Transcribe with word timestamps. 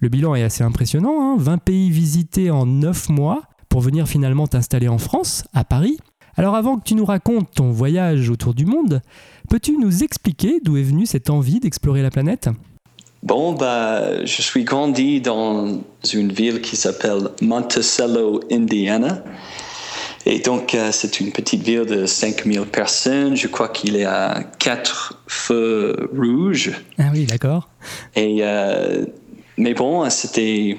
Le 0.00 0.08
bilan 0.08 0.34
est 0.36 0.44
assez 0.44 0.62
impressionnant, 0.62 1.36
20 1.36 1.52
hein. 1.52 1.58
pays 1.58 1.90
visités 1.90 2.50
en 2.50 2.66
9 2.66 3.08
mois 3.08 3.42
pour 3.78 3.84
venir 3.84 4.08
finalement 4.08 4.48
t'installer 4.48 4.88
en 4.88 4.98
France, 4.98 5.44
à 5.54 5.62
Paris. 5.62 5.98
Alors 6.34 6.56
avant 6.56 6.78
que 6.78 6.82
tu 6.82 6.96
nous 6.96 7.04
racontes 7.04 7.48
ton 7.54 7.70
voyage 7.70 8.28
autour 8.28 8.52
du 8.52 8.66
monde, 8.66 9.02
peux-tu 9.48 9.78
nous 9.78 10.02
expliquer 10.02 10.58
d'où 10.64 10.76
est 10.76 10.82
venue 10.82 11.06
cette 11.06 11.30
envie 11.30 11.60
d'explorer 11.60 12.02
la 12.02 12.10
planète? 12.10 12.48
Bon, 13.22 13.52
bah, 13.52 14.24
je 14.24 14.42
suis 14.42 14.64
grandi 14.64 15.20
dans 15.20 15.80
une 16.12 16.32
ville 16.32 16.60
qui 16.60 16.74
s'appelle 16.74 17.28
Monticello, 17.40 18.40
Indiana. 18.50 19.22
Et 20.26 20.40
donc, 20.40 20.74
euh, 20.74 20.88
c'est 20.90 21.20
une 21.20 21.30
petite 21.30 21.62
ville 21.62 21.86
de 21.86 22.04
5000 22.04 22.62
personnes. 22.62 23.36
Je 23.36 23.46
crois 23.46 23.68
qu'il 23.68 23.94
est 23.94 24.06
à 24.06 24.42
quatre 24.58 25.22
feux 25.28 26.10
rouges. 26.16 26.72
Ah 26.98 27.10
oui, 27.12 27.26
d'accord. 27.26 27.68
Et 28.16 28.38
euh, 28.40 29.06
mais 29.56 29.74
bon, 29.74 30.08
c'était 30.10 30.78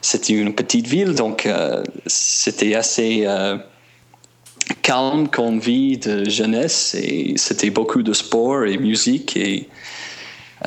c'était 0.00 0.34
une 0.34 0.54
petite 0.54 0.86
ville, 0.86 1.14
donc 1.14 1.46
euh, 1.46 1.82
c'était 2.06 2.74
assez 2.74 3.24
euh, 3.26 3.56
calme 4.82 5.28
comme 5.28 5.58
vie 5.58 5.98
de 5.98 6.28
jeunesse 6.28 6.94
et 6.94 7.34
c'était 7.36 7.70
beaucoup 7.70 8.02
de 8.02 8.12
sport 8.12 8.64
et 8.64 8.78
musique 8.78 9.36
et 9.36 9.68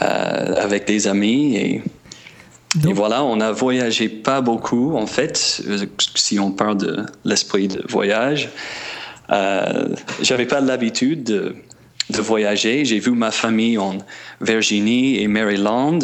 euh, 0.02 0.56
avec 0.56 0.86
des 0.86 1.08
amis 1.08 1.56
et, 1.56 1.84
et, 2.88 2.94
voilà, 2.94 3.24
on 3.24 3.40
a 3.42 3.52
voyagé 3.52 4.10
pas 4.10 4.42
beaucoup 4.42 4.96
en 4.96 5.08
fait, 5.08 5.64
si 6.16 6.40
on 6.40 6.52
parle 6.52 6.78
de 6.78 7.06
l'esprit 7.26 7.68
de 7.68 7.84
voyage. 7.88 8.50
J'avais 10.22 10.46
pas 10.46 10.62
l'habitude 10.62 11.24
de, 11.24 11.56
de 12.10 12.22
voyager. 12.22 12.86
J'ai 12.86 13.00
vu 13.00 13.12
ma 13.12 13.32
famille 13.32 13.78
en 13.78 13.98
Virginie 14.42 15.22
et 15.22 15.28
Maryland. 15.28 16.00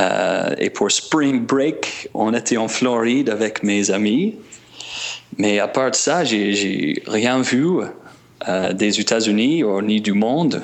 Euh, 0.00 0.54
et 0.58 0.70
pour 0.70 0.90
Spring 0.90 1.44
Break, 1.44 2.08
on 2.14 2.32
était 2.34 2.56
en 2.56 2.68
Floride 2.68 3.30
avec 3.30 3.62
mes 3.62 3.90
amis. 3.90 4.36
Mais 5.38 5.58
à 5.58 5.68
part 5.68 5.94
ça, 5.94 6.24
j'ai 6.24 7.02
rien 7.06 7.40
vu 7.40 7.66
euh, 8.48 8.72
des 8.72 9.00
États-Unis 9.00 9.62
ni 9.82 10.00
du 10.00 10.12
monde. 10.12 10.62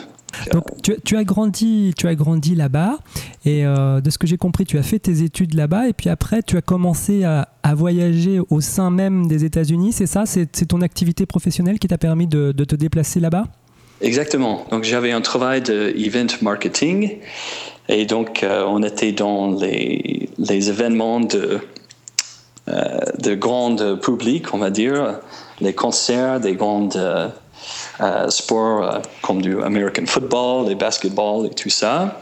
Donc, 0.53 0.64
tu, 1.05 1.17
as 1.17 1.25
grandi, 1.25 1.92
grandi 1.98 2.55
là-bas 2.55 2.98
et 3.45 3.67
euh, 3.67 4.01
de 4.01 4.11
ce 4.11 4.17
que 4.17 4.28
j'ai 4.28 4.36
compris, 4.36 4.64
tu 4.64 4.78
as 4.78 4.83
fait 4.83 5.01
tes 5.01 5.23
études 5.23 5.55
là-bas 5.55 5.89
et 5.89 5.92
puis 5.92 6.08
après, 6.08 6.42
tu 6.42 6.56
as 6.56 6.62
commencé 6.62 7.25
à, 7.25 7.48
voyager 7.75 8.41
au 8.48 8.61
sein 8.61 8.91
même 8.91 9.27
des 9.27 9.45
États-Unis. 9.45 9.92
C'est 9.92 10.06
ça? 10.06 10.25
C'est 10.27 10.67
ton 10.67 10.83
activité 10.83 11.27
professionnelle 11.27 11.78
qui 11.78 11.89
t'a 11.89 11.98
permis 11.98 12.27
de 12.27 12.53
te 12.53 12.77
déplacer 12.77 13.20
là-bas? 13.20 13.45
Exactement. 14.01 14.67
Donc, 14.70 14.84
j'avais 14.84 15.12
un 15.12 15.20
travail 15.20 15.61
de 15.61 15.93
event 15.97 16.27
marketing 16.41 17.19
et 17.91 18.07
donc, 18.07 18.45
euh, 18.45 18.65
on 18.69 18.84
était 18.84 19.11
dans 19.11 19.51
les, 19.51 20.29
événements 20.48 21.19
de, 21.19 21.59
euh, 22.69 22.98
de 23.19 23.35
grand 23.35 23.77
public, 24.01 24.55
on 24.55 24.58
va 24.58 24.70
dire, 24.70 25.19
les 25.61 25.74
concerts 25.74 26.39
des 26.39 26.55
grands 26.55 26.89
euh, 26.95 27.29
sports 28.29 29.01
comme 29.23 29.42
du 29.42 29.61
American 29.61 30.07
football, 30.07 30.69
les 30.69 30.77
basketball 30.77 31.47
et 31.47 31.51
tout 31.51 31.69
ça. 31.69 32.20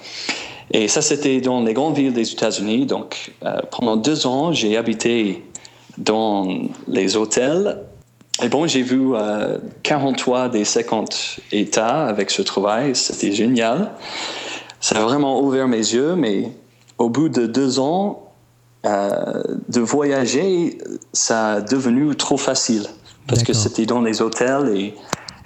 Et 0.70 0.88
ça, 0.88 1.02
c'était 1.02 1.42
dans 1.42 1.62
les 1.62 1.74
grandes 1.74 1.96
villes 1.96 2.14
des 2.14 2.32
États-Unis. 2.32 2.86
Donc, 2.86 3.32
pendant 3.70 3.96
deux 3.96 4.26
ans, 4.26 4.52
j'ai 4.54 4.76
habité 4.76 5.44
dans 5.98 6.48
les 6.86 7.16
hôtels. 7.16 7.78
Et 8.42 8.48
bon, 8.48 8.66
j'ai 8.66 8.82
vu 8.82 9.12
43 9.82 10.48
des 10.48 10.64
50 10.64 11.40
États 11.52 12.06
avec 12.06 12.30
ce 12.30 12.42
travail. 12.42 12.94
C'était 12.94 13.32
génial 13.32 13.90
ça 14.80 14.98
a 14.98 15.02
vraiment 15.02 15.40
ouvert 15.40 15.68
mes 15.68 15.76
yeux, 15.76 16.14
mais 16.14 16.52
au 16.98 17.08
bout 17.10 17.28
de 17.28 17.46
deux 17.46 17.78
ans 17.80 18.32
euh, 18.86 19.42
de 19.68 19.80
voyager, 19.80 20.78
ça 21.12 21.54
a 21.54 21.60
devenu 21.60 22.14
trop 22.16 22.36
facile 22.36 22.86
parce 23.26 23.42
que 23.42 23.52
c'était 23.52 23.84
dans 23.84 24.00
les 24.00 24.22
hôtels 24.22 24.72
et, 24.74 24.94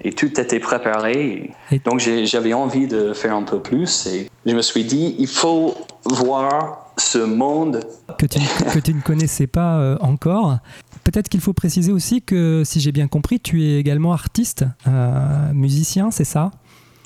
et 0.05 0.13
tout 0.13 0.41
était 0.41 0.61
préparé. 0.61 1.51
donc 1.85 1.99
j'avais 1.99 2.53
envie 2.53 2.87
de 2.87 3.13
faire 3.13 3.35
un 3.35 3.43
peu 3.43 3.59
plus 3.59 4.07
et 4.07 4.31
je 4.47 4.55
me 4.55 4.63
suis 4.63 4.85
dit, 4.85 5.15
il 5.19 5.29
faut 5.29 5.75
voir 6.05 6.93
ce 6.99 7.19
monde 7.19 7.81
que 8.19 8.27
tu, 8.27 8.39
que 8.73 8.79
tu 8.79 8.95
ne 8.95 9.01
connaissais 9.01 9.47
pas 9.47 9.79
euh, 9.79 9.97
encore. 10.01 10.59
Peut-être 11.05 11.29
qu'il 11.29 11.41
faut 11.41 11.53
préciser 11.53 11.91
aussi 11.91 12.23
que, 12.23 12.63
si 12.65 12.81
j'ai 12.81 12.93
bien 12.93 13.09
compris, 13.09 13.41
tu 13.41 13.65
es 13.65 13.79
également 13.79 14.13
artiste, 14.13 14.65
euh, 14.87 15.53
musicien, 15.53 16.11
c'est 16.11 16.25
ça? 16.25 16.51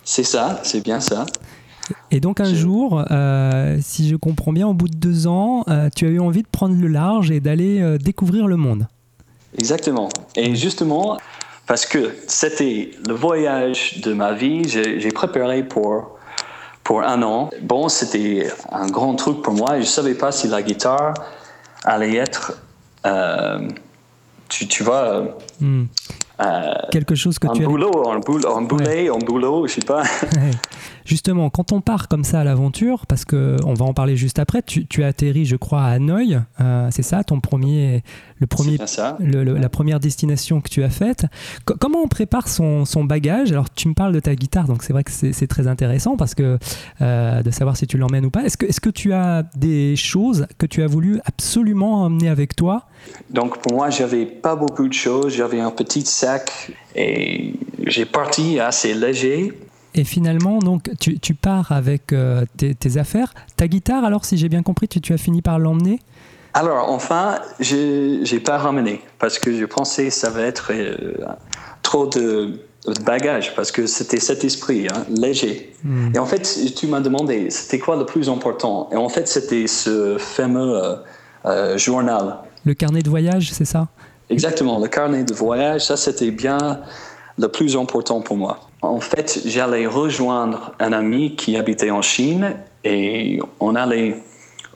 C'est 0.05 0.25
ça, 0.25 0.61
c'est 0.63 0.83
bien 0.83 1.01
ça. 1.01 1.25
Et 2.11 2.21
donc 2.21 2.41
un 2.41 2.53
jour, 2.53 3.05
euh, 3.11 3.79
si 3.81 4.09
je 4.09 4.17
comprends 4.17 4.53
bien, 4.53 4.67
au 4.67 4.75
bout 4.75 4.89
de 4.89 4.97
deux 4.97 5.27
ans, 5.27 5.65
euh, 5.69 5.89
tu 5.95 6.07
as 6.07 6.11
eu 6.11 6.21
envie 6.21 6.43
de 6.43 6.49
prendre 6.49 6.75
le 6.79 6.89
large 6.89 7.31
et 7.31 7.41
d'aller 7.41 7.97
découvrir 7.99 8.49
le 8.49 8.57
monde. 8.57 8.87
Exactement. 9.59 10.09
Et 10.35 10.55
justement, 10.57 11.17
parce 11.67 11.87
que 11.87 12.15
c'était 12.27 12.91
le 13.07 13.15
voyage 13.15 14.01
de 14.03 14.13
ma 14.13 14.33
vie, 14.33 14.69
j'ai 14.69 15.11
préparé 15.13 15.63
pour, 15.63 16.16
pour 16.87 17.03
un 17.03 17.21
an. 17.25 17.51
Bon, 17.63 17.89
c'était 17.89 18.47
un 18.71 18.87
grand 18.87 19.17
truc 19.17 19.43
pour 19.43 19.55
moi. 19.55 19.75
Je 19.75 19.81
ne 19.81 19.85
savais 19.85 20.15
pas 20.15 20.31
si 20.31 20.47
la 20.47 20.63
guitare 20.63 21.15
allait 21.83 22.15
être, 22.15 22.63
tu, 24.49 24.69
tu 24.69 24.85
vois, 24.85 25.37
hmm. 25.61 25.87
quelque 26.93 27.17
chose 27.17 27.41
que 27.41 27.49
un 27.49 27.55
tu 27.55 27.65
boulot, 27.65 28.09
un 28.09 28.21
boulot, 28.21 28.57
un 28.57 28.63
boulet, 28.63 29.09
un 29.09 29.19
boulot, 29.19 29.67
je 29.67 29.75
sais 29.75 29.81
pas. 29.81 30.05
Justement, 31.07 31.51
quand 31.51 31.71
on 31.71 31.81
part 31.81 32.09
comme 32.09 32.25
ça 32.25 32.41
à 32.41 32.45
l'aventure, 32.45 33.07
parce 33.07 33.25
qu'on 33.25 33.75
va 33.75 33.85
en 33.85 33.95
parler 33.95 34.17
juste 34.17 34.41
après, 34.41 34.61
tu, 34.63 35.05
as 35.05 35.07
atterri, 35.07 35.45
je 35.45 35.55
crois, 35.55 35.83
à 35.83 35.91
Hanoï, 35.91 36.41
euh, 36.61 36.89
c'est 36.91 37.05
ça, 37.05 37.23
ton 37.23 37.39
premier, 37.39 38.03
le 38.41 38.49
premier, 38.49 38.77
la 39.21 39.69
première 39.69 40.01
destination 40.01 40.61
que 40.61 40.69
tu 40.69 40.83
as 40.83 40.91
faite. 40.91 41.27
comment 41.79 42.01
on 42.03 42.09
prépare 42.09 42.49
son, 42.49 42.85
bagage? 43.05 43.53
Alors, 43.53 43.73
tu 43.73 43.87
me 43.87 43.95
parles 43.95 44.13
de 44.13 44.19
ta 44.19 44.35
guitare, 44.35 44.67
donc 44.67 44.83
c'est 44.83 44.93
vrai 44.93 45.05
que 45.05 45.13
c'est 45.13 45.47
très 45.47 45.69
intéressant 45.69 46.17
parce 46.17 46.35
que 46.35 46.59
euh, 47.01 47.43
de 47.43 47.51
savoir 47.53 47.77
si 47.77 47.87
tu 47.87 47.99
l'emmènes 47.99 48.27
ou 48.27 48.31
pas. 48.31 48.43
Est-ce 48.43 48.57
que, 48.57 48.67
est 48.67 48.81
que 48.81 48.91
tu 48.91 49.13
as 49.13 49.45
des 49.55 49.95
choses 49.95 50.49
que 50.59 50.67
tu 50.67 50.83
as 50.83 50.89
voulu 50.89 51.21
absolument 51.25 52.03
emmener 52.03 52.29
avec 52.29 52.57
toi? 52.57 52.87
Donc, 53.31 53.59
pour 53.59 53.75
moi, 53.75 53.91
j'avais 53.91 54.27
pas 54.27 54.57
beaucoup 54.57 54.89
de 54.89 54.93
choses. 54.93 55.35
J'avais 55.35 55.61
un 55.61 55.71
petit 55.71 56.05
sac 56.05 56.73
et 56.97 57.55
j'ai 57.87 58.07
parti 58.07 58.59
assez 58.59 58.93
léger 58.93 59.53
et 59.97 60.05
finalement, 60.05 60.59
donc, 60.59 60.91
tu, 61.01 61.19
tu 61.19 61.35
pars 61.35 61.73
avec 61.73 62.13
euh, 62.13 62.45
tes, 62.59 62.99
affaires. 62.99 63.33
Ta 63.57 63.67
guitare, 63.67 64.05
alors, 64.05 64.27
si 64.27 64.37
j'ai 64.37 64.51
bien 64.51 64.63
compris, 64.63 64.89
tu, 64.89 65.01
tu 65.01 65.15
as 65.15 65.19
fini 65.19 65.41
par 65.41 65.59
l'emmener? 65.59 66.01
Alors, 66.53 66.91
enfin, 66.91 67.37
je 67.61 68.31
n'ai 68.31 68.41
pas 68.41 68.59
ramené 68.59 69.01
parce 69.19 69.39
que 69.39 69.57
je 69.57 69.65
pensais 69.65 70.07
que 70.07 70.13
ça 70.13 70.29
va 70.29 70.43
être 70.43 70.71
euh, 70.73 71.25
trop 71.83 72.07
de, 72.07 72.61
bagages 73.05 73.55
parce 73.57 73.73
que 73.73 73.87
c'était 73.87 74.21
cet 74.21 74.45
esprit, 74.45 74.87
hein, 74.87 75.05
léger. 75.09 75.75
Hmm. 75.83 76.15
Et 76.15 76.19
en 76.19 76.27
fait, 76.27 76.75
tu 76.77 76.87
m'as 76.87 77.01
demandé, 77.01 77.49
c'était 77.51 77.79
quoi 77.79 77.97
le 77.97 78.05
plus 78.05 78.29
important? 78.29 78.89
Et 78.93 78.97
en 78.97 79.09
fait, 79.09 79.27
c'était 79.27 79.67
ce 79.67 80.19
fameux 80.19 80.79
euh, 81.47 81.79
journal. 81.79 82.37
Le 82.65 82.75
carnet 82.75 83.01
de 83.01 83.09
voyage, 83.09 83.51
c'est 83.51 83.65
ça? 83.65 83.89
Exactement, 84.29 84.79
le 84.79 84.89
carnet 84.89 85.25
de 85.25 85.35
voyage, 85.35 85.87
ça 85.87 85.97
c'était 85.97 86.31
bien 86.31 86.81
le 87.39 87.49
plus 87.49 87.77
important 87.77 88.21
pour 88.21 88.37
moi. 88.37 88.66
En 88.83 89.01
fait, 89.01 89.41
j'allais 89.45 89.87
rejoindre 89.87 90.73
un 90.79 90.93
ami 90.93 91.35
qui 91.35 91.57
habitait 91.57 91.91
en 91.91 92.03
Chine 92.03 92.57
et 92.85 93.41
on 93.59 93.75
allait 93.75 94.17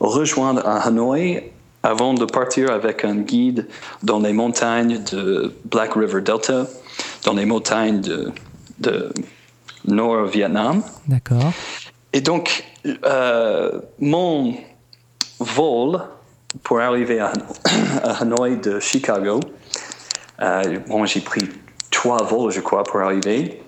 rejoindre 0.00 0.66
à 0.66 0.86
Hanoï 0.86 1.42
avant 1.82 2.14
de 2.14 2.24
partir 2.24 2.70
avec 2.70 3.04
un 3.04 3.16
guide 3.16 3.66
dans 4.02 4.20
les 4.20 4.32
montagnes 4.32 5.02
de 5.12 5.54
Black 5.64 5.94
River 5.94 6.20
Delta, 6.20 6.66
dans 7.24 7.34
les 7.34 7.46
montagnes 7.46 8.00
de, 8.00 8.32
de 8.78 9.12
Nord-Vietnam. 9.86 10.82
D'accord. 11.06 11.52
Et 12.12 12.20
donc, 12.20 12.64
euh, 13.04 13.80
mon 13.98 14.54
vol 15.38 16.00
pour 16.62 16.80
arriver 16.80 17.20
à, 17.20 17.32
Hanoï 18.20 18.58
de 18.60 18.80
Chicago, 18.80 19.40
euh, 20.40 20.78
bon, 20.88 21.06
j'ai 21.06 21.20
pris 21.20 21.48
trois 21.90 22.22
vols, 22.22 22.52
je 22.52 22.60
crois, 22.60 22.84
pour 22.84 23.00
arriver. 23.00 23.62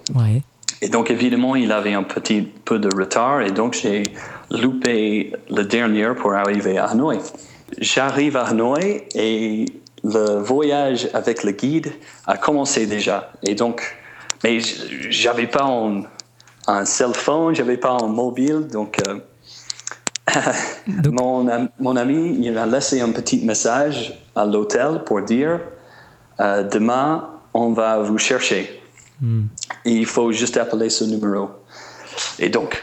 Et 0.81 0.89
donc, 0.89 1.11
évidemment, 1.11 1.55
il 1.55 1.71
avait 1.73 1.95
un 1.95 2.03
petit 2.03 2.43
peu 2.43 2.79
de 2.79 2.89
retard 2.95 3.43
et 3.43 3.53
donc 3.53 3.75
j'ai 3.75 4.03
loupé 4.51 5.33
le 5.49 5.63
dernier 5.63 6.13
pour 6.17 6.33
arriver 6.33 6.79
à 6.79 6.87
Hanoï. 6.87 7.19
J'arrive 7.79 8.37
à 8.37 8.45
Hanoï 8.47 9.03
et 9.15 9.67
le 10.05 10.41
voyage 10.41 11.09
avec 11.15 11.45
le 11.45 11.53
guide 11.53 11.93
a 12.27 12.37
commencé 12.37 12.87
déjà. 12.87 13.31
Et 13.45 13.55
donc, 13.55 13.97
mais 14.43 14.59
j'avais 14.61 15.47
pas 15.47 15.65
un, 15.65 16.03
un 16.67 16.85
cell 16.85 17.15
phone, 17.15 17.55
j'avais 17.55 17.77
pas 17.77 17.97
un 18.03 18.09
mobile, 18.09 18.67
donc, 18.67 18.99
euh, 19.07 19.21
mon, 21.11 21.47
mon, 21.79 21.97
ami 21.97 22.39
il 22.41 22.57
a 22.57 22.67
laissé 22.67 23.01
un 23.01 23.11
petit 23.11 23.45
message 23.45 24.19
à 24.35 24.45
l'hôtel 24.45 25.03
pour 25.05 25.23
dire 25.23 25.61
euh, 26.41 26.63
demain 26.63 27.29
on 27.55 27.73
va 27.73 27.99
vous 27.99 28.19
chercher. 28.19 28.79
Hmm. 29.21 29.45
il 29.85 30.07
faut 30.07 30.33
juste 30.33 30.57
appeler 30.57 30.91
ce 30.91 31.05
numéro. 31.05 31.51
Et 32.41 32.49
donc, 32.49 32.83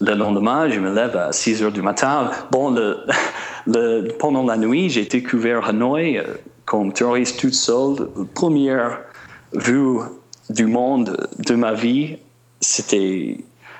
le 0.00 0.14
lendemain, 0.14 0.70
je 0.70 0.80
me 0.80 0.94
lève 0.94 1.16
à 1.16 1.32
6 1.32 1.62
heures 1.62 1.72
du 1.72 1.82
matin. 1.82 2.30
Bon, 2.50 2.70
le, 2.70 2.98
le, 3.66 4.08
pendant 4.18 4.44
la 4.44 4.56
nuit, 4.56 4.88
j'ai 4.88 5.04
découvert 5.04 5.68
Hanoï 5.68 6.18
euh, 6.18 6.24
comme 6.64 6.92
touriste 6.92 7.40
toute 7.40 7.54
seule. 7.54 8.08
Première 8.34 9.00
vue 9.52 9.98
du 10.50 10.66
monde 10.66 11.28
de 11.38 11.54
ma 11.54 11.72
vie, 11.72 12.16
c'était 12.60 13.38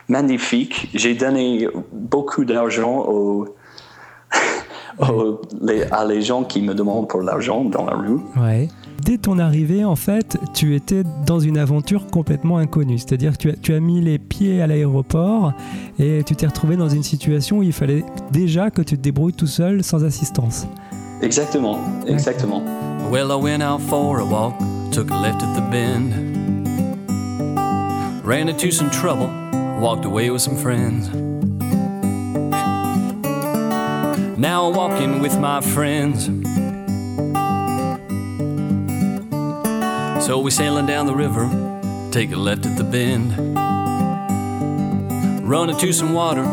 magnifique. 0.08 0.88
J'ai 0.94 1.14
donné 1.14 1.68
beaucoup 1.92 2.44
d'argent 2.44 3.06
aux, 3.08 3.54
à 5.00 6.04
les 6.04 6.22
gens 6.22 6.44
qui 6.44 6.62
me 6.62 6.74
demandent 6.74 7.08
pour 7.08 7.22
l'argent 7.22 7.64
dans 7.64 7.84
la 7.84 7.96
rue. 7.96 8.20
Ouais 8.36 8.68
dès 9.06 9.18
ton 9.18 9.38
arrivée, 9.38 9.84
en 9.84 9.94
fait, 9.94 10.36
tu 10.52 10.74
étais 10.74 11.04
dans 11.24 11.38
une 11.38 11.58
aventure 11.58 12.08
complètement 12.08 12.58
inconnue. 12.58 12.98
C'est-à-dire 12.98 13.32
que 13.32 13.38
tu 13.38 13.50
as, 13.50 13.54
tu 13.54 13.72
as 13.72 13.80
mis 13.80 14.00
les 14.00 14.18
pieds 14.18 14.60
à 14.60 14.66
l'aéroport 14.66 15.52
et 16.00 16.22
tu 16.26 16.34
t'es 16.34 16.46
retrouvé 16.46 16.76
dans 16.76 16.88
une 16.88 17.04
situation 17.04 17.58
où 17.58 17.62
il 17.62 17.72
fallait 17.72 18.04
déjà 18.32 18.70
que 18.70 18.82
tu 18.82 18.96
te 18.96 19.02
débrouilles 19.02 19.32
tout 19.32 19.46
seul 19.46 19.84
sans 19.84 20.04
assistance. 20.04 20.66
Exactement, 21.22 21.78
exactement. 22.08 22.62
Well, 23.10 23.30
I 23.30 23.36
went 23.36 23.62
out 23.62 23.80
for 23.80 24.18
a 24.18 24.24
walk, 24.24 24.54
took 24.90 25.10
a 25.10 25.16
left 25.16 25.40
at 25.42 25.54
the 25.54 25.62
bend. 25.70 26.12
Ran 28.24 28.48
into 28.48 28.72
some 28.72 28.90
trouble, 28.90 29.30
walked 29.80 30.04
away 30.04 30.30
with 30.30 30.42
some 30.42 30.56
friends. 30.56 31.08
Now 34.38 34.68
walking 34.68 35.20
with 35.20 35.38
my 35.38 35.62
friends. 35.62 36.26
So 40.26 40.38
we 40.40 40.50
sailing 40.50 40.84
down 40.84 41.06
the 41.06 41.14
river, 41.14 41.48
take 42.12 42.32
a 42.32 42.36
left 42.36 42.66
at 42.66 42.76
the 42.76 42.84
bend. 42.84 43.32
Run 45.48 45.70
into 45.70 45.90
some 45.94 46.12
water, 46.12 46.44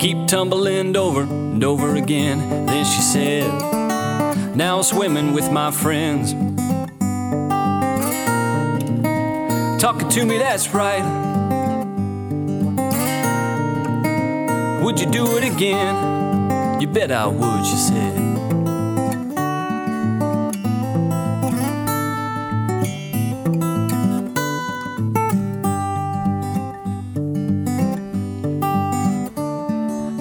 keep 0.00 0.26
tumbling 0.26 0.96
over 0.96 1.22
and 1.22 1.62
over 1.62 1.94
again. 1.94 2.66
Then 2.66 2.84
she 2.84 3.00
said, 3.00 4.56
Now 4.56 4.78
I'm 4.78 4.82
swimming 4.82 5.32
with 5.32 5.52
my 5.52 5.70
friends. 5.70 6.32
Talking 9.80 10.08
to 10.08 10.26
me, 10.26 10.38
that's 10.38 10.74
right. 10.74 11.04
Would 14.82 14.98
you 14.98 15.06
do 15.06 15.36
it 15.36 15.44
again? 15.44 16.19
You 16.80 16.86
bet 16.86 17.12
I 17.12 17.26
would, 17.26 17.66
she 17.66 17.76
said. 17.76 18.30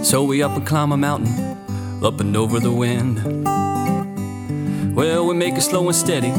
So 0.03 0.23
we 0.23 0.44
up 0.44 0.51
and 0.57 0.67
climb 0.67 0.91
a 0.91 0.97
mountain, 0.97 1.57
up 2.03 2.19
and 2.19 2.35
over 2.35 2.59
the 2.59 2.71
wind. 2.71 3.45
Well, 4.94 5.25
we 5.27 5.35
make 5.35 5.53
it 5.53 5.61
slow 5.61 5.85
and 5.85 5.95
steady, 5.95 6.31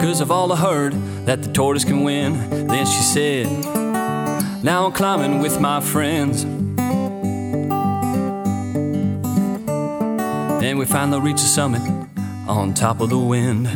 cause 0.00 0.20
I've 0.20 0.32
all 0.32 0.52
I 0.52 0.56
heard 0.56 0.92
that 1.26 1.44
the 1.44 1.52
tortoise 1.52 1.84
can 1.84 2.02
win. 2.02 2.32
Then 2.66 2.84
she 2.84 3.02
said, 3.02 3.46
Now 4.64 4.86
I'm 4.86 4.92
climbing 4.92 5.38
with 5.38 5.60
my 5.60 5.80
friends. 5.80 6.44
Then 10.62 10.78
we 10.78 10.84
finally 10.84 11.20
reach 11.20 11.40
the 11.40 11.48
summit 11.48 11.82
on 12.46 12.72
top 12.72 13.00
of 13.00 13.10
the 13.10 13.18
wind. 13.18 13.66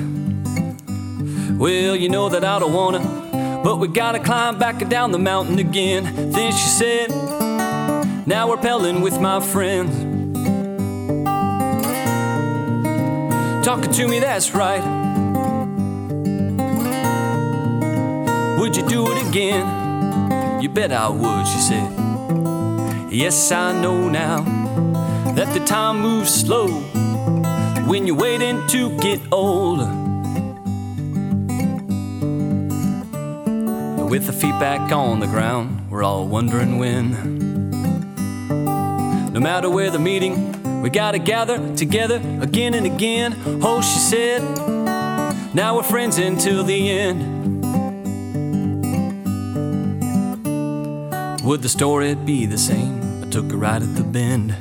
Well, 1.58 1.96
you 1.96 2.08
know 2.08 2.28
that 2.28 2.44
I 2.44 2.60
don't 2.60 2.72
wanna, 2.72 3.60
but 3.64 3.80
we 3.80 3.88
gotta 3.88 4.20
climb 4.20 4.56
back 4.56 4.78
down 4.88 5.10
the 5.10 5.18
mountain 5.18 5.58
again. 5.58 6.04
Then 6.30 6.52
she 6.52 6.68
said, 6.68 7.10
now 8.24 8.48
we're 8.48 8.58
pelling 8.58 9.00
with 9.00 9.20
my 9.20 9.40
friends. 9.40 9.96
Talking 13.66 13.90
to 13.90 14.06
me, 14.06 14.20
that's 14.20 14.54
right. 14.54 14.84
Would 18.60 18.76
you 18.76 18.86
do 18.86 19.10
it 19.10 19.28
again? 19.28 20.62
You 20.62 20.68
bet 20.68 20.92
I 20.92 21.08
would, 21.08 21.48
she 21.48 21.58
said. 21.58 23.10
Yes, 23.10 23.50
I 23.50 23.72
know 23.72 24.08
now 24.08 24.65
that 25.36 25.52
the 25.52 25.60
time 25.66 26.00
moves 26.00 26.32
slow 26.32 26.66
when 27.86 28.06
you're 28.06 28.16
waiting 28.16 28.66
to 28.68 28.98
get 29.00 29.20
old. 29.30 29.80
With 34.10 34.24
the 34.24 34.32
feet 34.32 34.58
back 34.58 34.90
on 34.92 35.20
the 35.20 35.26
ground, 35.26 35.90
we're 35.90 36.02
all 36.02 36.26
wondering 36.26 36.78
when. 36.78 37.10
No 39.30 39.38
matter 39.38 39.68
where 39.68 39.90
the 39.90 39.98
meeting, 39.98 40.80
we 40.80 40.88
gotta 40.88 41.18
gather 41.18 41.76
together 41.76 42.16
again 42.40 42.72
and 42.72 42.86
again. 42.86 43.36
Oh, 43.62 43.82
she 43.82 43.98
said, 43.98 44.40
now 45.54 45.76
we're 45.76 45.82
friends 45.82 46.16
until 46.16 46.64
the 46.64 46.90
end. 46.90 47.62
Would 51.44 51.60
the 51.60 51.68
story 51.68 52.14
be 52.14 52.46
the 52.46 52.56
same? 52.56 53.22
I 53.22 53.28
took 53.28 53.52
a 53.52 53.56
ride 53.58 53.82
at 53.82 53.94
the 53.96 54.02
bend. 54.02 54.56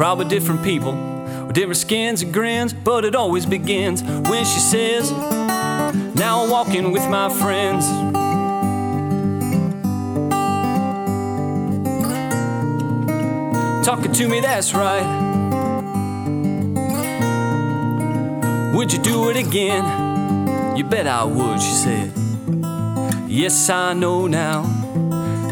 Probably 0.00 0.24
different 0.24 0.64
people 0.64 0.94
with 1.46 1.52
different 1.52 1.76
skins 1.76 2.22
and 2.22 2.32
grins, 2.32 2.72
but 2.72 3.04
it 3.04 3.14
always 3.14 3.44
begins 3.44 4.02
when 4.02 4.46
she 4.46 4.58
says, 4.58 5.12
Now 5.12 6.42
I'm 6.42 6.48
walking 6.48 6.90
with 6.90 7.06
my 7.10 7.28
friends. 7.28 7.84
talking 13.84 14.10
to 14.12 14.26
me, 14.26 14.40
that's 14.40 14.72
right. 14.72 15.04
Would 18.74 18.94
you 18.94 19.02
do 19.02 19.28
it 19.28 19.36
again? 19.36 20.78
You 20.78 20.84
bet 20.84 21.06
I 21.06 21.24
would, 21.24 21.60
she 21.60 21.72
said. 21.72 22.10
Yes, 23.28 23.68
I 23.68 23.92
know 23.92 24.26
now 24.26 24.62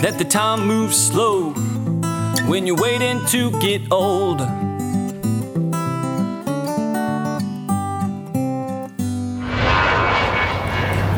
that 0.00 0.16
the 0.16 0.24
time 0.24 0.66
moves 0.66 0.96
slow 0.96 1.52
when 2.48 2.66
you're 2.66 2.80
waiting 2.80 3.20
to 3.26 3.50
get 3.60 3.82
old. 3.92 4.40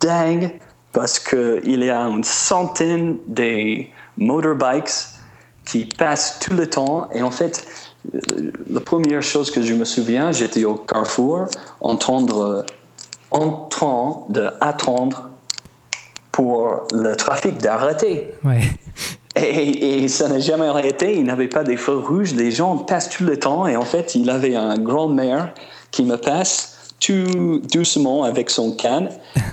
dingue 0.00 0.52
parce 0.92 1.18
qu'il 1.18 1.84
y 1.84 1.90
a 1.90 2.00
une 2.00 2.24
centaine 2.24 3.18
de 3.26 3.84
motorbikes 4.18 4.90
qui 5.64 5.84
passent 5.84 6.38
tout 6.40 6.54
le 6.54 6.68
temps. 6.68 7.08
Et 7.12 7.22
en 7.22 7.30
fait, 7.30 7.66
euh, 8.14 8.50
la 8.68 8.80
première 8.80 9.22
chose 9.22 9.50
que 9.50 9.62
je 9.62 9.74
me 9.74 9.84
souviens, 9.84 10.32
j'étais 10.32 10.64
au 10.64 10.74
Carrefour, 10.74 11.46
entendre, 11.80 12.64
en 13.30 13.50
train 13.68 14.24
d'attendre 14.28 15.30
pour 16.32 16.86
le 16.92 17.14
trafic 17.14 17.58
d'arrêter. 17.58 18.34
Et, 19.36 20.08
ça 20.08 20.28
n'a 20.28 20.40
jamais 20.40 20.66
arrêté. 20.66 21.16
Il 21.16 21.24
n'avait 21.24 21.48
pas 21.48 21.62
des 21.62 21.76
feux 21.76 21.98
rouges. 21.98 22.34
Les 22.34 22.50
gens 22.50 22.76
passent 22.78 23.10
tout 23.10 23.24
le 23.24 23.38
temps. 23.38 23.66
Et 23.66 23.76
en 23.76 23.84
fait, 23.84 24.14
il 24.14 24.28
avait 24.28 24.56
un 24.56 24.76
grand-mère 24.78 25.54
qui 25.90 26.04
me 26.04 26.16
passe 26.16 26.79
tout 27.00 27.62
doucement 27.72 28.24
avec 28.24 28.50
son 28.50 28.72
canne. 28.72 29.08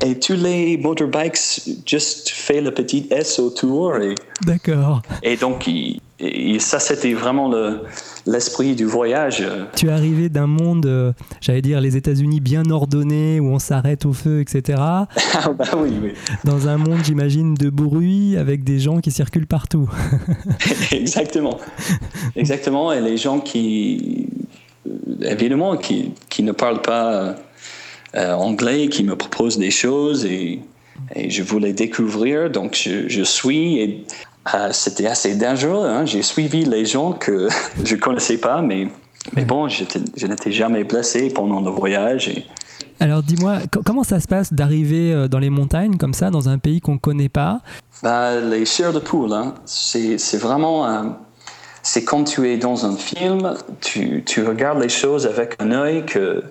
Et 0.05 0.19
tous 0.19 0.33
les 0.33 0.77
motorbikes 0.77 1.61
juste 1.85 2.29
fait 2.29 2.61
le 2.61 2.71
petit 2.71 3.07
S 3.09 3.39
autour. 3.39 3.93
D'accord. 4.45 5.01
Et 5.23 5.37
donc, 5.37 5.67
et 6.19 6.57
ça, 6.59 6.79
c'était 6.79 7.13
vraiment 7.13 7.51
l'esprit 8.25 8.75
du 8.75 8.85
voyage. 8.85 9.45
Tu 9.75 9.87
es 9.87 9.91
arrivé 9.91 10.29
d'un 10.29 10.47
monde, 10.47 10.87
euh, 10.87 11.13
j'allais 11.41 11.61
dire, 11.61 11.79
les 11.79 11.95
États-Unis 11.95 12.39
bien 12.39 12.69
ordonné, 12.71 13.39
où 13.39 13.49
on 13.49 13.59
s'arrête 13.59 14.05
au 14.05 14.13
feu, 14.13 14.41
etc. 14.41 14.79
Ah 14.79 15.07
bah 15.55 15.65
oui, 15.77 15.91
oui. 16.01 16.13
Dans 16.43 16.67
un 16.67 16.77
monde, 16.77 16.99
j'imagine, 17.03 17.53
de 17.53 17.69
bruit, 17.69 18.35
avec 18.35 18.63
des 18.63 18.79
gens 18.79 18.99
qui 18.99 19.11
circulent 19.11 19.47
partout. 19.47 19.89
Exactement. 20.91 21.59
Exactement. 22.35 22.91
Et 22.91 22.99
les 22.99 23.17
gens 23.17 23.39
qui, 23.39 24.27
évidemment, 25.21 25.77
qui, 25.77 26.13
qui 26.29 26.43
ne 26.43 26.51
parlent 26.51 26.81
pas 26.81 27.35
euh, 28.15 28.33
anglais, 28.33 28.87
qui 28.87 29.03
me 29.03 29.15
proposent 29.15 29.57
des 29.57 29.71
choses 29.71 30.25
et, 30.25 30.61
et 31.15 31.29
je 31.29 31.43
voulais 31.43 31.73
découvrir. 31.73 32.49
Donc, 32.49 32.75
je, 32.75 33.07
je 33.07 33.21
suis. 33.23 33.79
Et 33.79 34.05
euh, 34.55 34.69
c'était 34.71 35.07
assez 35.07 35.35
dangereux. 35.35 35.85
Hein. 35.87 36.05
J'ai 36.05 36.21
suivi 36.21 36.65
les 36.65 36.85
gens 36.85 37.13
que 37.13 37.49
je 37.83 37.95
ne 37.95 37.99
connaissais 37.99 38.37
pas, 38.37 38.61
mais, 38.61 38.87
mais 39.33 39.45
bon, 39.45 39.67
je 39.67 39.83
n'étais 40.27 40.51
jamais 40.51 40.83
blessé 40.83 41.29
pendant 41.29 41.61
le 41.61 41.71
voyage. 41.71 42.31
Alors 42.99 43.21
dis-moi, 43.21 43.59
comment 43.85 44.03
ça 44.03 44.19
se 44.19 44.27
passe 44.27 44.53
d'arriver 44.53 45.13
euh, 45.13 45.27
dans 45.27 45.37
les 45.37 45.51
montagnes 45.51 45.97
comme 45.97 46.13
ça, 46.13 46.31
dans 46.31 46.49
un 46.49 46.57
pays 46.57 46.81
qu'on 46.81 46.93
ne 46.93 46.99
connaît 46.99 47.29
pas? 47.29 47.61
Bah, 48.01 48.39
Les 48.39 48.65
chairs 48.65 48.93
de 48.93 48.99
poule, 48.99 49.33
hein. 49.33 49.53
c'est 49.65 50.37
vraiment... 50.37 51.17
c'est 51.87 52.03
quand 52.03 52.25
tu 52.25 52.51
es 52.51 52.57
dans 52.57 52.85
un 52.85 52.97
film, 52.97 53.55
tu, 53.79 54.21
tu, 54.25 54.43
regardes 54.43 54.81
les 54.81 54.89
choses 54.89 55.25
avec 55.25 55.55
un 55.59 55.71
œil 55.71 56.05
que 56.05 56.43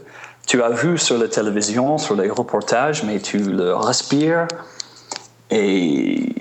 tu 0.47 0.63
as 0.63 0.71
vu 0.71 0.97
sur 0.97 1.19
la 1.19 1.29
télévision, 1.29 1.99
sur 1.99 2.17
les 2.17 2.31
reportages, 2.31 3.03
mais 3.03 3.21
tu 3.21 3.37
le 3.41 3.75
respires 3.75 4.49
et 5.51 6.33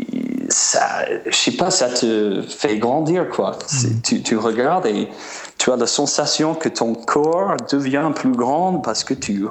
ça, 0.47 1.03
je 1.25 1.35
sais 1.35 1.57
pas, 1.57 1.71
ça 1.71 1.89
te 1.89 2.41
fait 2.47 2.77
grandir, 2.77 3.27
quoi. 3.27 3.57
Mm. 3.73 4.01
Tu, 4.01 4.23
tu, 4.23 4.37
regardes 4.37 4.85
et 4.85 5.09
tu 5.57 5.73
as 5.73 5.75
la 5.75 5.87
sensation 5.87 6.55
que 6.55 6.69
ton 6.69 6.95
corps 6.95 7.57
devient 7.69 8.11
plus 8.15 8.31
grand 8.31 8.75
parce 8.75 9.03
que 9.03 9.13
tu 9.13 9.45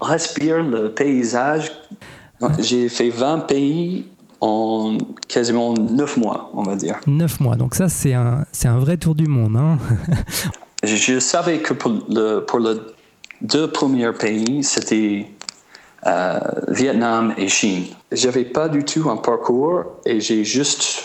respires 0.00 0.64
le 0.64 0.90
paysage. 0.90 1.70
J'ai 2.58 2.88
fait 2.88 3.10
20 3.10 3.46
pays 3.46 4.08
en 4.40 4.96
quasiment 5.28 5.74
9 5.74 6.16
mois, 6.16 6.50
on 6.54 6.62
va 6.62 6.76
dire. 6.76 7.00
9 7.06 7.40
mois, 7.40 7.56
donc 7.56 7.74
ça 7.74 7.88
c'est 7.88 8.14
un, 8.14 8.44
c'est 8.52 8.68
un 8.68 8.78
vrai 8.78 8.96
tour 8.96 9.14
du 9.14 9.26
monde. 9.26 9.56
Hein 9.56 9.78
je, 10.82 11.18
savais 11.18 11.58
que 11.58 11.74
pour 11.74 11.92
le, 12.08 12.40
pour 12.40 12.58
le 12.58 12.94
deux 13.42 13.70
premiers 13.70 14.12
pays, 14.12 14.62
c'était 14.64 15.26
euh, 16.06 16.38
Vietnam 16.68 17.34
et 17.36 17.48
Chine. 17.48 17.84
J'avais 18.12 18.44
pas 18.44 18.68
du 18.68 18.84
tout 18.84 19.10
un 19.10 19.16
parcours 19.16 19.84
et 20.04 20.20
j'ai 20.20 20.44
juste 20.44 21.04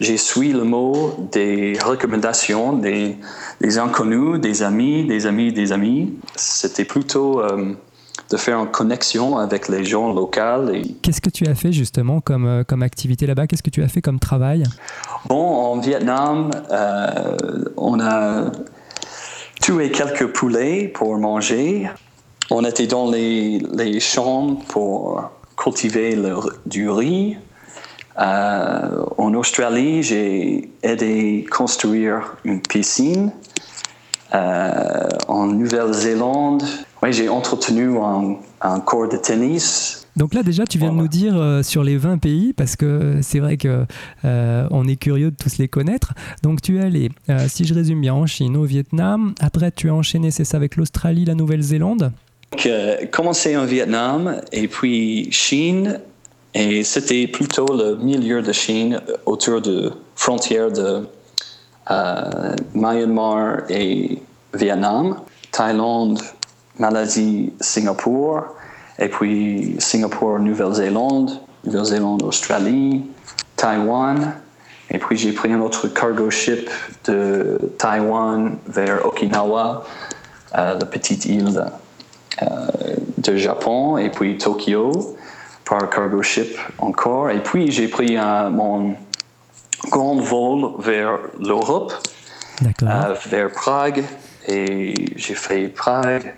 j'ai 0.00 0.18
suivi 0.18 0.52
le 0.52 0.64
mot 0.64 1.14
des 1.32 1.78
recommandations 1.82 2.74
des, 2.74 3.16
des, 3.62 3.78
inconnus, 3.78 4.38
des 4.40 4.62
amis, 4.62 5.06
des 5.06 5.26
amis, 5.26 5.52
des 5.52 5.72
amis. 5.72 6.12
C'était 6.34 6.84
plutôt 6.84 7.40
euh, 7.40 7.72
de 8.30 8.36
faire 8.36 8.58
une 8.60 8.70
connexion 8.70 9.38
avec 9.38 9.68
les 9.68 9.84
gens 9.84 10.12
locaux. 10.12 10.68
Et... 10.72 10.94
Qu'est-ce 11.02 11.20
que 11.20 11.30
tu 11.30 11.46
as 11.46 11.54
fait 11.54 11.72
justement 11.72 12.20
comme, 12.20 12.46
euh, 12.46 12.64
comme 12.64 12.82
activité 12.82 13.26
là-bas? 13.26 13.46
Qu'est-ce 13.46 13.62
que 13.62 13.70
tu 13.70 13.82
as 13.82 13.88
fait 13.88 14.02
comme 14.02 14.18
travail? 14.18 14.64
Bon, 15.26 15.36
en 15.36 15.78
Vietnam, 15.78 16.50
on 17.76 18.00
a 18.00 18.50
tué 19.60 19.90
quelques 19.90 20.32
poulets 20.32 20.88
pour 20.88 21.16
manger. 21.18 21.88
On 22.50 22.64
était 22.64 22.86
dans 22.86 23.10
les, 23.10 23.58
les 23.74 24.00
champs 24.00 24.56
pour 24.68 25.22
cultiver 25.56 26.14
le, 26.14 26.36
du 26.66 26.88
riz. 26.88 27.36
Euh, 28.18 29.04
en 29.18 29.34
Australie, 29.34 30.02
j'ai 30.02 30.70
aidé 30.82 31.44
à 31.46 31.54
construire 31.54 32.36
une 32.44 32.62
piscine. 32.62 33.32
Euh, 34.34 35.08
en 35.28 35.46
Nouvelle-Zélande, 35.46 36.62
oui, 37.02 37.12
j'ai 37.12 37.28
entretenu 37.28 37.98
un, 37.98 38.36
un, 38.60 38.80
cours 38.80 39.08
de 39.08 39.16
tennis. 39.16 40.06
Donc 40.16 40.32
là 40.32 40.42
déjà 40.42 40.64
tu 40.64 40.78
viens 40.78 40.92
de 40.92 40.96
nous 40.96 41.08
dire 41.08 41.36
euh, 41.36 41.62
sur 41.62 41.84
les 41.84 41.98
20 41.98 42.16
pays 42.18 42.54
parce 42.54 42.74
que 42.74 43.18
c'est 43.20 43.38
vrai 43.38 43.58
que 43.58 43.84
on 44.24 44.88
est 44.88 44.96
curieux 44.96 45.30
de 45.30 45.36
tous 45.36 45.58
les 45.58 45.68
connaître. 45.68 46.14
Donc 46.42 46.62
tu 46.62 46.78
es 46.78 46.80
allé, 46.80 47.10
si 47.48 47.64
je 47.64 47.74
résume 47.74 48.00
bien, 48.00 48.14
en 48.14 48.26
Chine, 48.26 48.56
au 48.56 48.64
Vietnam. 48.64 49.34
Après 49.40 49.70
tu 49.70 49.90
as 49.90 49.94
enchaîné, 49.94 50.30
c'est 50.30 50.44
ça, 50.44 50.56
avec 50.56 50.76
l'Australie, 50.76 51.24
la 51.24 51.34
Nouvelle-Zélande. 51.34 52.12
Donc, 52.52 52.66
euh, 52.66 53.06
commencé 53.06 53.56
en 53.56 53.64
Vietnam 53.64 54.40
et 54.52 54.68
puis 54.68 55.28
Chine. 55.30 56.00
Et 56.54 56.84
c'était 56.84 57.26
plutôt 57.26 57.66
le 57.66 57.96
milieu 57.96 58.40
de 58.40 58.52
Chine 58.52 59.00
autour 59.26 59.60
de 59.60 59.92
frontières 60.14 60.72
de 60.72 60.80
euh, 60.80 61.00
Myanmar 62.74 63.62
et 63.68 64.22
Vietnam, 64.54 65.20
Thaïlande, 65.52 66.20
Malaisie, 66.78 67.52
Singapour, 67.60 68.42
et 68.98 69.08
puis 69.08 69.76
Singapour, 69.78 70.38
Nouvelle-Zélande, 70.38 71.40
Nouvelle-Zélande, 71.64 72.22
Australie, 72.22 73.04
Taïwan. 73.56 74.34
Et 74.90 74.98
puis 74.98 75.16
j'ai 75.16 75.32
pris 75.32 75.52
un 75.52 75.60
autre 75.60 75.88
cargo 75.88 76.30
ship 76.30 76.70
de 77.06 77.58
Taïwan 77.78 78.56
vers 78.68 79.04
Okinawa, 79.04 79.84
euh, 80.56 80.78
la 80.78 80.86
petite 80.86 81.24
île 81.24 81.64
euh, 82.42 82.46
de 83.18 83.36
Japon 83.36 83.98
et 83.98 84.10
puis 84.10 84.38
Tokyo 84.38 85.16
par 85.64 85.90
cargo 85.90 86.22
ship 86.22 86.56
encore. 86.78 87.30
Et 87.30 87.42
puis 87.42 87.72
j'ai 87.72 87.88
pris 87.88 88.16
mon 88.16 88.94
grand 89.90 90.16
vol 90.16 90.72
vers 90.78 91.18
l'Europe, 91.38 91.92
euh, 92.82 93.14
vers 93.28 93.50
Prague. 93.52 94.04
Et 94.48 94.94
j'ai 95.16 95.34
fait 95.34 95.68
Prague, 95.68 96.34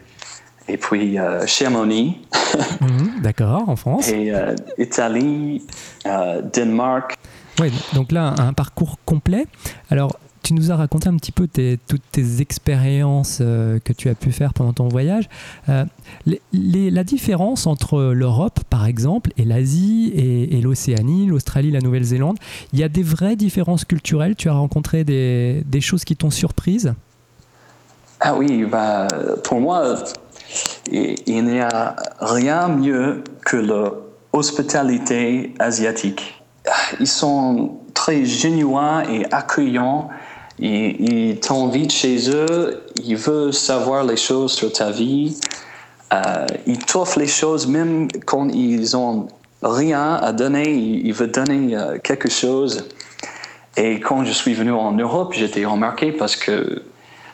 et 0.67 0.77
puis 0.77 1.19
euh, 1.19 1.47
Chamonix. 1.47 2.21
Mhm, 2.81 3.21
d'accord, 3.23 3.69
en 3.69 3.77
France. 3.77 4.09
Et 4.09 4.33
Italie, 4.79 5.67
Danemark. 6.05 7.19
Oui, 7.61 7.71
donc 7.93 8.11
là, 8.13 8.35
un 8.39 8.55
parcours 8.55 8.97
complet. 9.05 9.47
Alors, 9.91 10.19
tu 10.49 10.55
nous 10.55 10.73
as 10.73 10.77
raconté 10.77 11.11
un 11.11 11.17
petit 11.17 11.31
peu 11.31 11.47
toutes 11.87 12.03
tes 12.11 12.41
expériences 12.41 13.41
euh, 13.43 13.79
que 13.85 13.93
tu 13.93 14.09
as 14.09 14.15
pu 14.15 14.33
faire 14.33 14.55
pendant 14.55 14.73
ton 14.73 14.89
voyage. 14.89 15.29
Euh, 15.69 15.85
la 16.55 17.05
différence 17.05 17.67
entre 17.67 18.01
l'Europe, 18.15 18.61
par 18.71 18.87
exemple, 18.87 19.31
et 19.37 19.45
l'Asie, 19.45 20.11
et, 20.17 20.59
l'Océanie, 20.63 21.27
l'Australie, 21.27 21.71
la 21.71 21.81
Nouvelle-Zélande, 21.81 22.39
il 22.73 22.79
y 22.79 22.83
a 22.83 22.89
des 22.89 23.03
vraies 23.03 23.37
différences 23.37 23.85
culturelles? 23.85 24.37
Tu 24.37 24.49
as 24.49 24.55
rencontré 24.55 25.05
des, 25.05 25.81
choses 25.83 26.05
qui 26.05 26.17
t'ont 26.17 26.31
surprise? 26.31 26.95
Ah 28.21 28.35
oui, 28.35 28.65
bah, 28.65 29.07
pour 29.45 29.61
moi, 29.61 29.97
il 30.91 31.45
n'y 31.45 31.61
a 31.61 31.95
rien 32.21 32.69
mieux 32.69 33.23
que 33.45 33.59
l'hospitalité 34.33 35.53
asiatique. 35.59 36.43
Ils 37.01 37.07
sont 37.07 37.81
très 37.93 38.25
genuins 38.25 39.03
et 39.11 39.27
accueillants 39.31 40.09
ils, 40.59 41.39
t'invitent 41.41 41.93
chez 41.93 42.31
eux, 42.31 42.83
ils 43.03 43.17
veulent 43.17 43.55
savoir 43.55 44.05
les 44.05 44.17
choses 44.17 44.53
sur 44.53 44.73
ta 44.73 44.91
vie. 44.91 45.39
Euh, 46.13 46.47
ils 46.67 46.79
t'offrent 46.79 47.19
les 47.19 47.27
choses 47.27 47.67
même 47.67 48.09
quand 48.25 48.49
ils 48.49 48.97
ont 48.97 49.29
rien 49.63 50.15
à 50.15 50.33
donner, 50.33 50.73
ils, 50.73 51.13
veulent 51.13 51.31
donner 51.31 51.77
euh, 51.77 51.99
quelque 51.99 52.31
chose. 52.31 52.89
Et 53.77 54.01
quand 54.01 54.25
je 54.25 54.33
suis 54.33 54.55
venu 54.55 54.73
en 54.73 54.93
Europe, 54.93 55.35
j'étais 55.35 55.65
remarqué 55.65 56.13
parce 56.13 56.35
que 56.35 56.83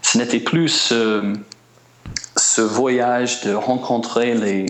ce 0.03 0.19
n'était 0.19 0.41
plus 0.41 0.69
ce, 0.69 2.61
voyage 2.61 3.43
de 3.43 3.55
rencontrer 3.55 4.35
les... 4.35 4.67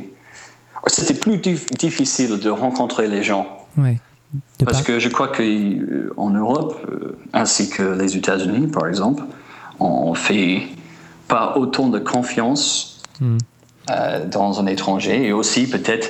C'était 0.86 1.14
plus 1.14 1.38
difficile 1.38 2.38
de 2.38 2.50
rencontrer 2.50 3.08
les 3.08 3.22
gens. 3.22 3.46
Oui. 3.78 3.96
Parce 4.64 4.82
que 4.82 4.98
je 4.98 5.08
crois 5.08 5.28
qu'en 5.28 6.30
Europe, 6.30 6.76
euh, 6.88 7.16
ainsi 7.32 7.70
que 7.70 7.82
les 7.82 8.16
États-Unis, 8.16 8.68
par 8.68 8.88
exemple, 8.88 9.22
on 9.80 10.14
fait 10.14 10.62
pas 11.28 11.56
autant 11.56 11.88
de 11.88 11.98
confiance 11.98 13.02
hmm. 13.20 13.38
euh, 13.90 14.26
dans 14.26 14.60
un 14.60 14.66
étranger. 14.66 15.26
Et 15.26 15.32
aussi, 15.32 15.68
peut-être, 15.68 16.08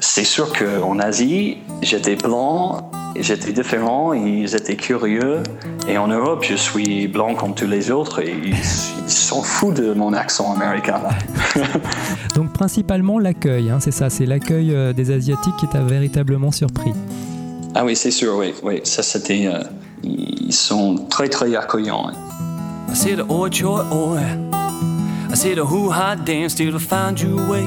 c'est 0.00 0.24
sûr 0.24 0.52
qu'en 0.52 0.98
Asie, 0.98 1.58
j'étais 1.82 2.16
blanc, 2.16 2.90
j'étais 3.16 3.52
différent, 3.52 4.12
ils 4.12 4.54
étaient 4.54 4.76
curieux. 4.76 5.42
Et 5.88 5.98
en 5.98 6.08
Europe, 6.08 6.44
je 6.48 6.54
suis 6.54 7.08
blanc 7.08 7.34
comme 7.34 7.54
tous 7.54 7.66
les 7.66 7.90
autres 7.90 8.20
et 8.20 8.34
ils 8.44 8.64
s'en 9.10 9.42
foutent 9.42 9.80
de 9.80 9.94
mon 9.94 10.12
accent 10.12 10.52
américain. 10.54 11.00
Donc, 12.34 12.52
principalement 12.52 13.18
l'accueil, 13.18 13.70
hein, 13.70 13.78
c'est 13.80 13.92
ça, 13.92 14.10
c'est 14.10 14.26
l'accueil 14.26 14.74
euh, 14.74 14.92
des 14.92 15.10
Asiatiques 15.10 15.56
qui 15.56 15.68
t'a 15.68 15.82
véritablement 15.82 16.50
surpris. 16.50 16.92
Ah 17.74 17.84
oui, 17.84 17.96
c'est 17.96 18.10
sûr, 18.10 18.36
oui, 18.36 18.54
oui. 18.62 18.80
Ça, 18.84 19.02
c'était. 19.02 19.46
Euh, 19.46 19.62
ils 20.02 20.52
sont 20.52 21.06
très, 21.10 21.28
très 21.28 21.54
accueillants. 21.56 22.10
I 22.90 22.94
said, 22.94 23.20
oi, 23.28 23.50
choi, 23.50 23.84
oi. 23.90 24.20
I 25.30 25.34
said, 25.36 25.58
a 25.58 25.64
hoo 25.64 25.90
ha 25.90 26.14
dance 26.14 26.54
till 26.54 26.76
I 26.76 26.78
find 26.78 27.20
your 27.20 27.48
way 27.48 27.66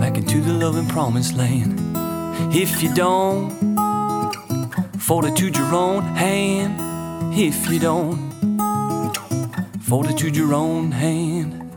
back 0.00 0.16
into 0.16 0.40
the 0.40 0.52
loving 0.52 0.88
promised 0.88 1.36
land. 1.36 1.78
If 2.52 2.82
you 2.82 2.92
don't, 2.94 3.50
fold 4.98 5.26
it 5.26 5.36
to 5.36 5.48
your 5.48 5.74
own 5.74 6.02
hand. 6.16 6.90
if 7.32 7.70
you 7.70 7.78
don't 7.78 8.18
fortitude 9.80 10.36
your 10.36 10.52
own 10.52 10.90
hand. 10.90 11.70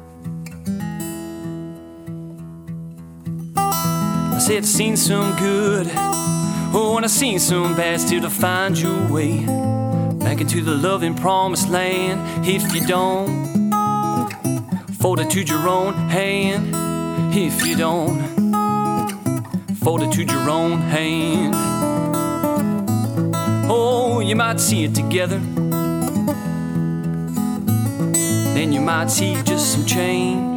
I 3.55 4.39
said 4.39 4.65
seen 4.65 4.98
some 4.98 5.36
good, 5.38 5.88
oh, 6.74 6.96
and 6.96 7.06
I've 7.06 7.12
seen 7.12 7.39
some 7.39 7.75
bad 7.75 8.00
still 8.01 8.22
to 8.22 8.30
find 8.30 8.77
your 8.77 9.08
way 9.12 9.46
back 10.20 10.42
into 10.42 10.62
the 10.62 10.75
loving 10.75 11.15
promised 11.15 11.70
land. 11.70 12.48
If 12.48 12.74
you 12.74 12.86
don't 12.86 13.72
fold 15.00 15.20
it 15.20 15.30
to 15.32 15.42
your 15.42 15.68
own 15.68 15.94
hand, 16.10 16.74
if 17.36 17.65
you 17.65 17.75
don't 17.75 18.34
fold 19.84 20.01
it 20.01 20.12
to 20.13 20.24
your 20.24 20.50
own 20.50 20.80
hand. 20.80 21.53
Oh, 23.70 24.22
you 24.22 24.36
might 24.36 24.60
see 24.60 24.86
it 24.86 24.96
together. 24.96 25.39
Then 28.53 28.72
you 28.72 28.80
might 28.82 29.12
see 29.12 29.36
just 29.44 29.74
some 29.74 29.86
change. 29.86 30.51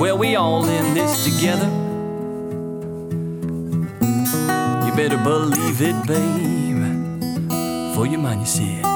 Well, 0.00 0.18
we 0.18 0.34
all 0.34 0.64
in 0.64 0.94
this 0.94 1.24
together. 1.24 1.79
Better 5.08 5.16
believe 5.24 5.80
it, 5.80 5.96
babe. 6.06 6.82
For 7.94 8.04
your 8.06 8.20
mind 8.20 8.40
you 8.40 8.46
see 8.46 8.80
it. 8.80 8.86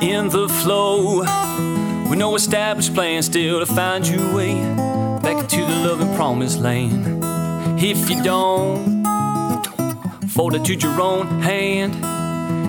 in 0.00 0.28
the 0.28 0.48
flow 0.48 1.24
with 2.18 2.26
no 2.26 2.34
established 2.34 2.94
plan 2.94 3.22
still 3.22 3.60
to 3.60 3.66
find 3.66 4.08
your 4.08 4.34
way 4.34 4.54
back 5.22 5.38
into 5.38 5.60
the 5.64 5.88
loving 5.88 6.12
promised 6.16 6.58
land. 6.58 7.22
If 7.80 8.10
you 8.10 8.20
don't 8.24 9.04
fold 10.28 10.56
it 10.56 10.64
to 10.64 10.74
your 10.74 11.00
own 11.00 11.40
hand 11.40 11.94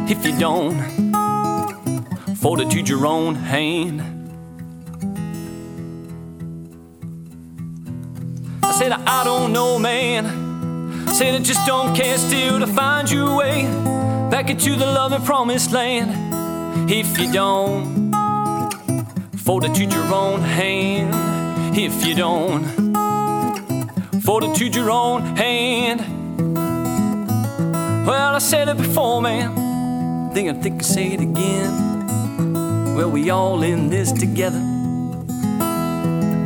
if 0.07 0.23
you 0.23 0.37
don't 0.37 0.77
fold 2.35 2.61
it 2.61 2.69
to 2.69 2.81
your 2.81 3.07
own 3.07 3.33
hand. 3.33 4.01
I 8.61 8.71
said 8.73 8.91
I 8.91 9.23
don't 9.23 9.51
know 9.51 9.79
man. 9.79 10.27
I 11.07 11.11
said 11.13 11.33
I 11.33 11.39
just 11.39 11.65
don't 11.65 11.95
care 11.95 12.19
still 12.19 12.59
to 12.59 12.67
find 12.67 13.09
your 13.09 13.35
way 13.35 13.63
back 14.29 14.51
into 14.51 14.75
the 14.75 14.85
loving 14.85 15.23
promised 15.23 15.71
land. 15.71 16.91
If 16.91 17.17
you 17.17 17.31
don't 17.33 18.08
fortitude 19.49 19.91
your 19.91 20.13
own 20.13 20.41
hand 20.41 21.11
if 21.75 22.05
you 22.05 22.13
don't. 22.13 22.63
Fortitude 24.21 24.75
your 24.75 24.91
own 24.91 25.23
hand. 25.35 26.01
Well 28.05 28.35
i 28.35 28.37
said 28.37 28.67
it 28.67 28.77
before 28.77 29.23
man 29.23 30.31
think 30.35 30.49
i 30.51 30.53
think 30.61 30.81
i 30.81 30.83
say 30.83 31.07
it 31.13 31.21
again. 31.21 32.93
Well 32.95 33.09
we 33.09 33.31
all 33.31 33.63
in 33.63 33.89
this 33.89 34.11
together. 34.11 34.59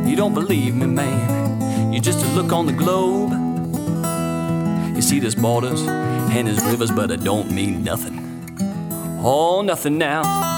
You 0.08 0.16
don't 0.16 0.32
believe 0.32 0.74
me 0.74 0.86
man. 0.86 1.92
You 1.92 2.00
just 2.00 2.24
look 2.34 2.52
on 2.52 2.64
the 2.64 2.72
globe. 2.72 3.32
You 4.96 5.02
see 5.02 5.20
there's 5.20 5.34
borders 5.34 5.82
and 5.82 6.48
there's 6.48 6.64
rivers 6.64 6.90
but 6.90 7.10
it 7.10 7.22
don't 7.22 7.50
mean 7.50 7.84
nothing. 7.84 8.16
Oh, 9.22 9.60
nothing 9.60 9.98
now. 9.98 10.53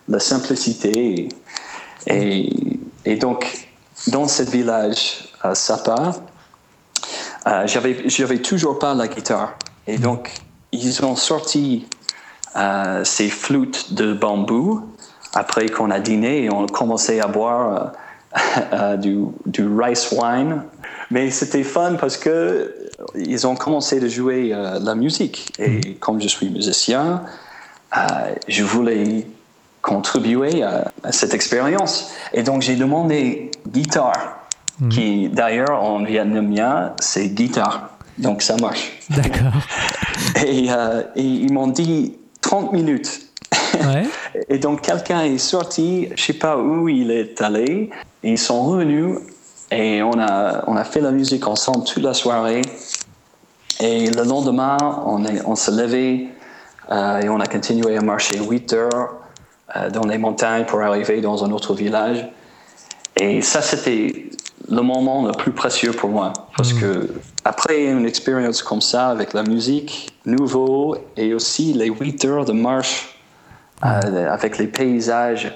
la 0.09 0.18
simplicité. 0.18 1.28
Et, 2.06 2.50
et 3.04 3.16
donc, 3.16 3.68
dans 4.06 4.28
ce 4.28 4.44
village 4.44 5.28
à 5.42 5.54
Sapa, 5.54 6.14
euh, 7.46 7.66
j'avais, 7.66 8.09
j'avais 8.09 8.38
toujours 8.38 8.78
pas 8.78 8.94
la 8.94 9.09
guitare. 9.09 9.56
Et 9.87 9.98
donc, 9.98 10.32
ils 10.72 11.04
ont 11.04 11.16
sorti 11.16 11.87
euh, 12.56 13.04
ces 13.04 13.28
flûtes 13.28 13.94
de 13.94 14.12
bambou 14.12 14.82
après 15.32 15.68
qu'on 15.68 15.90
a 15.90 16.00
dîné 16.00 16.44
et 16.44 16.50
on 16.50 16.64
a 16.64 16.68
commencé 16.68 17.20
à 17.20 17.28
boire 17.28 17.92
euh, 18.72 18.96
du, 18.96 19.18
du, 19.46 19.68
rice 19.68 20.11
wine. 20.12 20.62
Mais 21.11 21.30
c'était 21.30 21.62
fun 21.62 21.94
parce 21.94 22.16
que 22.16 22.74
ils 23.14 23.46
ont 23.46 23.54
commencé 23.54 24.02
à 24.02 24.09
jouer 24.09 24.48
la 24.80 24.94
musique. 24.94 25.52
Et 25.59 25.68
mm-hmm. 25.68 25.98
comme 26.00 26.20
je 26.20 26.26
suis 26.26 26.48
musicien, 26.48 27.22
je 28.48 28.64
voulais 28.64 29.26
contribuer 29.87 30.64
à, 30.64 30.90
cette 31.12 31.32
expérience. 31.32 32.12
Et 32.35 32.42
donc 32.42 32.62
j'ai 32.62 32.74
demandé 32.74 33.52
guitare, 33.68 34.36
mm-hmm. 34.80 34.88
qui 34.88 35.28
d'ailleurs 35.28 35.82
en 35.82 36.04
vietnamien 36.04 36.92
c'est 37.00 37.28
guitare. 37.28 37.90
Donc 38.18 38.42
ça 38.42 38.56
marche. 38.56 38.92
D'accord. 39.10 39.52
Euh, 40.38 41.02
et, 41.14 41.22
ils 41.22 41.52
m'ont 41.52 41.68
dit 41.68 42.16
30 42.40 42.72
minutes. 42.72 43.20
Ouais. 43.86 44.04
et 44.48 44.58
donc 44.58 44.80
quelqu'un 44.80 45.22
est 45.22 45.38
sorti, 45.38 46.08
je 46.16 46.22
sais 46.22 46.32
pas 46.32 46.56
où 46.56 46.88
il 46.88 47.10
est 47.10 47.40
allé, 47.42 47.90
ils 48.22 48.38
sont 48.38 48.62
revenus 48.62 49.18
et 49.70 50.02
on 50.02 50.18
a, 50.18 50.64
on 50.66 50.76
a 50.76 50.84
fait 50.84 51.00
la 51.00 51.10
musique 51.10 51.46
ensemble 51.46 51.84
toute 51.84 52.02
la 52.02 52.14
soirée. 52.14 52.62
Et 53.80 54.10
le 54.10 54.24
lendemain, 54.24 54.78
on, 55.06 55.24
est, 55.24 55.42
on 55.44 55.54
s'est 55.54 55.72
levé 55.72 56.28
euh, 56.90 57.20
et 57.20 57.28
on 57.28 57.40
a 57.40 57.46
continué 57.46 57.96
à 57.96 58.00
marcher 58.00 58.38
8 58.38 58.72
heures 58.72 59.14
euh, 59.74 59.90
dans 59.90 60.06
les 60.06 60.18
montagnes 60.18 60.64
pour 60.64 60.80
arriver 60.80 61.20
dans 61.20 61.44
un 61.44 61.50
autre 61.50 61.74
village. 61.74 62.26
Et 63.18 63.42
ça, 63.42 63.60
c'était 63.60 64.30
le 64.68 64.83
moment 64.83 65.26
le 65.26 65.33
plus 65.33 65.52
précieux 65.52 65.92
pour 65.92 66.11
moi. 66.11 66.33
Parce 66.57 66.72
mm. 66.72 66.81
que 66.81 67.14
après 67.44 67.85
une 67.85 68.07
expérience 68.07 68.62
comme 68.62 68.81
ça 68.81 69.09
avec 69.09 69.33
la 69.33 69.42
musique 69.42 70.16
nouveau 70.24 70.96
et 71.16 71.35
aussi 71.35 71.72
les 71.72 71.88
8 71.88 72.24
heures 72.24 72.44
de 72.44 72.52
marche 72.52 73.18
euh, 73.85 74.31
avec 74.31 74.59
les 74.59 74.66
paysages 74.66 75.52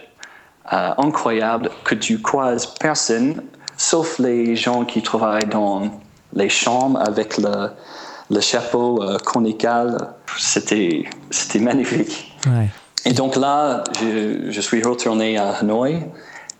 euh, 0.72 0.90
incroyables 0.98 1.70
que 1.84 1.94
tu 1.94 2.20
croises 2.20 2.66
personne 2.66 3.42
sauf 3.76 4.18
les 4.18 4.56
gens 4.56 4.84
qui 4.84 5.02
travaillent 5.02 5.48
dans 5.48 5.90
les 6.34 6.50
chambres 6.50 7.00
avec 7.00 7.38
le, 7.38 7.70
le 8.30 8.40
chapeau 8.40 9.02
euh, 9.02 9.18
conical. 9.18 10.14
C'était, 10.38 11.04
c'était 11.30 11.58
magnifique. 11.58 12.36
Et 13.04 13.12
donc 13.12 13.36
là, 13.36 13.82
je, 14.00 14.50
je 14.50 14.60
suis 14.60 14.82
retourné 14.82 15.38
à 15.38 15.54
Hanoï 15.54 16.02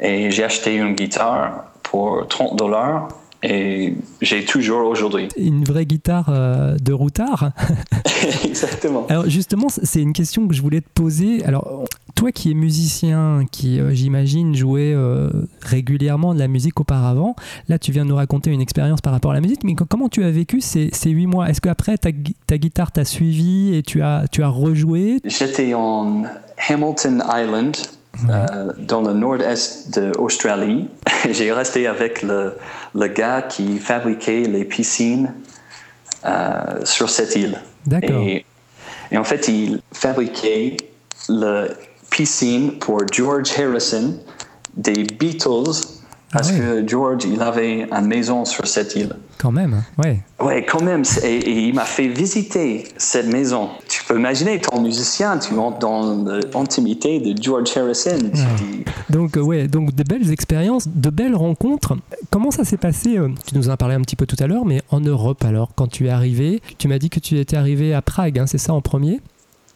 et 0.01 0.31
j'ai 0.31 0.45
acheté 0.45 0.75
une 0.75 0.95
guitare 0.95 1.67
pour 1.90 2.26
30 2.29 2.57
dollars 2.57 3.09
et 3.42 3.94
j'ai 4.20 4.44
toujours 4.44 4.87
aujourd'hui. 4.87 5.29
Une 5.37 5.64
vraie 5.64 5.87
guitare 5.87 6.29
euh, 6.29 6.76
de 6.76 6.92
routard 6.92 7.53
Exactement. 8.44 9.07
Alors 9.09 9.29
justement, 9.29 9.68
c'est 9.70 10.03
une 10.03 10.12
question 10.12 10.46
que 10.46 10.55
je 10.55 10.61
voulais 10.61 10.83
te 10.83 10.88
poser. 10.94 11.42
Alors, 11.44 11.85
toi 12.14 12.33
qui 12.33 12.50
es 12.50 12.55
musicien, 12.55 13.44
qui 13.50 13.81
euh, 13.81 13.92
j'imagine 13.92 14.55
jouait 14.55 14.92
euh, 14.94 15.31
régulièrement 15.62 16.35
de 16.35 16.38
la 16.38 16.48
musique 16.48 16.79
auparavant, 16.81 17.35
là 17.68 17.79
tu 17.79 17.92
viens 17.92 18.05
de 18.05 18.11
nous 18.11 18.16
raconter 18.16 18.50
une 18.50 18.61
expérience 18.61 19.00
par 19.00 19.12
rapport 19.12 19.31
à 19.31 19.35
la 19.35 19.40
musique, 19.40 19.64
mais 19.64 19.74
comment 19.74 20.09
tu 20.09 20.22
as 20.22 20.31
vécu 20.31 20.61
ces, 20.61 20.90
huit 21.07 21.26
mois? 21.26 21.48
Est-ce 21.48 21.62
qu'après 21.62 21.96
ta, 21.96 22.11
ta 22.46 22.59
guitare 22.59 22.92
t'a 22.92 23.05
suivi 23.05 23.74
et 23.74 23.83
tu 23.83 24.03
as, 24.03 24.26
tu 24.31 24.42
as 24.42 24.48
rejoué? 24.48 25.20
J'étais 25.24 25.72
en 25.72 26.24
Hamilton 26.68 27.24
Island 27.26 27.76
euh, 28.29 28.73
dans 28.79 29.03
le 29.03 29.12
nord-est 29.12 29.99
d'Australie. 29.99 30.88
J'ai 31.31 31.53
resté 31.53 31.87
avec 31.87 32.23
le, 32.23 32.55
le, 32.94 33.07
gars 33.09 33.42
qui 33.42 33.79
fabriquait 33.79 34.42
les 34.42 34.64
piscines 34.64 35.33
euh, 36.25 36.85
sur 36.85 37.09
cette 37.09 37.35
île. 37.37 37.61
D'accord. 37.87 38.20
Et, 38.23 38.44
et, 39.11 39.18
en 39.18 39.25
fait, 39.25 39.49
il 39.49 39.81
fabriquait 39.92 40.77
la 41.29 41.64
piscine 42.11 42.79
pour 42.79 43.01
George 43.12 43.53
Harrison 43.59 44.18
des 44.77 45.05
Beatles 45.05 46.01
parce 46.33 46.53
ah 46.55 46.59
que 46.59 46.87
George, 46.88 47.25
il 47.25 47.42
avait 47.42 47.88
une 47.90 48.07
maison 48.07 48.44
sur 48.44 48.66
cette 48.66 48.94
île. 48.94 49.16
Quand 49.38 49.51
même, 49.51 49.83
ouais. 49.99 50.20
Ouais, 50.38 50.64
quand 50.64 50.83
même. 50.83 51.03
Et, 51.25 51.66
il 51.66 51.75
m'a 51.75 51.85
fait 51.85 52.07
visiter 52.07 52.85
cette 52.96 53.27
maison. 53.27 53.70
Tu 54.11 54.14
peux 54.14 54.20
imaginer, 54.20 54.61
ton 54.61 54.81
musicien, 54.81 55.38
tu 55.38 55.55
entres 55.55 55.79
dans 55.79 56.25
l'intimité 56.53 57.20
de 57.20 57.40
George 57.40 57.77
Harrison. 57.77 58.18
Donc, 59.09 59.37
euh, 59.37 59.40
ouais, 59.40 59.68
donc 59.68 59.94
de 59.94 60.03
belles 60.03 60.33
expériences, 60.33 60.88
de 60.88 61.11
belles 61.11 61.37
rencontres. 61.37 61.96
Comment 62.29 62.51
ça 62.51 62.64
s'est 62.64 62.77
passé 62.77 63.18
euh, 63.18 63.29
Tu 63.46 63.57
nous 63.57 63.68
en 63.68 63.73
as 63.73 63.77
parlé 63.77 63.94
un 63.94 64.01
petit 64.01 64.16
peu 64.16 64.27
tout 64.27 64.35
à 64.40 64.49
l'heure, 64.49 64.64
mais 64.64 64.83
en 64.90 64.99
Europe 64.99 65.44
alors, 65.44 65.70
quand 65.77 65.87
tu 65.87 66.09
es 66.09 66.11
arrivé, 66.11 66.61
tu 66.77 66.88
m'as 66.88 66.99
dit 66.99 67.09
que 67.09 67.20
tu 67.20 67.38
étais 67.38 67.57
arrivé 67.57 67.94
à 67.94 68.03
Prague, 68.03 68.40
hein, 68.40 68.49
c'est 68.49 68.59
ça 68.59 68.73
en 68.73 68.81
premier? 68.81 69.20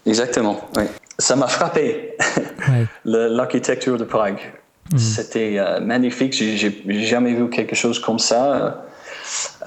Exactement, 0.04 0.58
oui. 0.76 0.82
Ça 1.16 1.36
m'a 1.36 1.46
frappé, 1.46 2.16
ouais. 2.70 2.88
l'architecture 3.04 3.98
de 3.98 4.04
Prague. 4.04 4.40
Mhm. 4.92 4.98
C'était 4.98 5.58
euh, 5.58 5.78
magnifique. 5.78 6.32
J'ai 6.32 6.82
jamais 7.04 7.34
vu 7.34 7.48
quelque 7.50 7.76
chose 7.76 8.00
comme 8.00 8.18
ça. 8.18 8.84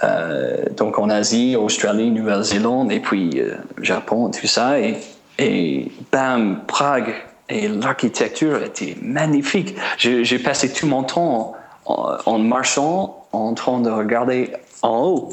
Euh, 0.03 0.65
donc 0.75 0.99
en 0.99 1.09
Asie, 1.09 1.55
Australie, 1.55 2.11
Nouvelle-Zélande 2.11 2.91
et 2.91 2.99
puis 2.99 3.39
euh, 3.39 3.55
Japon, 3.81 4.29
tout 4.29 4.47
ça. 4.47 4.77
Et, 4.79 5.91
bam, 6.11 6.61
Prague. 6.67 7.13
Et 7.49 7.67
l'architecture 7.67 8.61
était 8.61 8.97
magnifique. 9.01 9.75
J'ai 9.97 10.39
passé 10.39 10.73
tout 10.73 10.85
mon 10.85 11.03
temps 11.03 11.53
en, 11.85 12.39
marchant, 12.39 13.25
en 13.31 13.53
train 13.53 13.79
de 13.79 13.89
regarder 13.89 14.51
en 14.81 15.03
haut. 15.05 15.29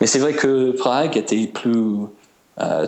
Mais 0.00 0.06
c'est 0.06 0.18
vrai 0.18 0.32
que 0.32 0.70
Prague 0.70 1.18
était 1.18 1.46
plus 1.46 2.06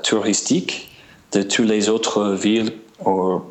touristique 0.03 0.91
de 1.33 1.43
toutes 1.43 1.67
les 1.67 1.91
autres 1.91 2.31
villes 2.31 2.73
aux, 3.05 3.43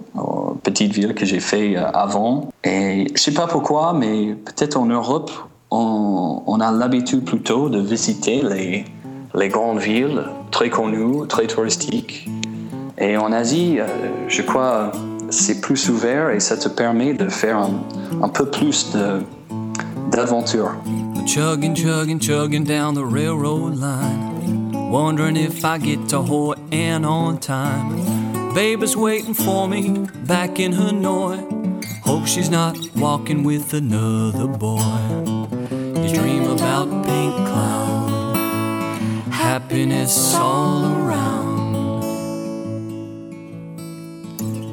petites 0.63 0.93
villes 0.93 1.13
que 1.13 1.25
j'ai 1.25 1.39
fait 1.39 1.77
euh, 1.77 1.89
avant. 1.91 2.49
Et 2.63 3.07
je 3.15 3.21
sais 3.21 3.33
pas 3.33 3.47
pourquoi, 3.47 3.93
mais 3.93 4.35
peut-être 4.35 4.77
en 4.77 4.85
Europe, 4.85 5.31
on, 5.71 6.43
on 6.45 6.59
a 6.59 6.71
l'habitude 6.71 7.25
plutôt 7.25 7.69
de 7.69 7.79
visiter 7.79 8.41
les, 8.41 8.85
les 9.35 9.49
grandes 9.49 9.79
villes 9.79 10.23
très 10.51 10.69
connues, 10.69 11.27
très 11.27 11.47
touristiques. 11.47 12.27
Et 12.97 13.17
en 13.17 13.31
Asie, 13.31 13.79
euh, 13.79 13.85
je 14.27 14.41
crois, 14.41 14.91
c'est 15.29 15.61
plus 15.61 15.89
ouvert 15.89 16.31
et 16.31 16.39
ça 16.39 16.57
te 16.57 16.67
permet 16.67 17.13
de 17.13 17.29
faire 17.29 17.57
un, 17.57 17.71
un 18.21 18.29
peu 18.29 18.45
plus 18.45 18.91
d'aventure. 20.11 20.73
Chugging, 21.25 21.75
chugging, 21.75 22.19
chugging 22.19 22.63
down 22.63 22.95
the 22.95 23.05
railroad 23.05 23.77
line. 23.77 24.71
Wondering 24.91 25.37
if 25.37 25.63
I 25.63 25.77
get 25.77 26.09
to 26.09 26.23
Hawaii 26.23 26.91
on 26.93 27.37
time. 27.37 28.53
Baby's 28.55 28.97
waiting 28.97 29.35
for 29.35 29.67
me 29.67 30.07
back 30.25 30.59
in 30.59 30.73
Hanoi. 30.73 31.37
Hope 32.03 32.25
she's 32.25 32.49
not 32.49 32.75
walking 32.95 33.43
with 33.43 33.73
another 33.75 34.47
boy. 34.47 34.79
You 36.03 36.13
dream 36.13 36.43
about 36.43 36.87
pink 37.05 37.35
cloud, 37.35 38.45
happiness 39.31 40.33
all 40.35 40.85
around. 40.85 42.03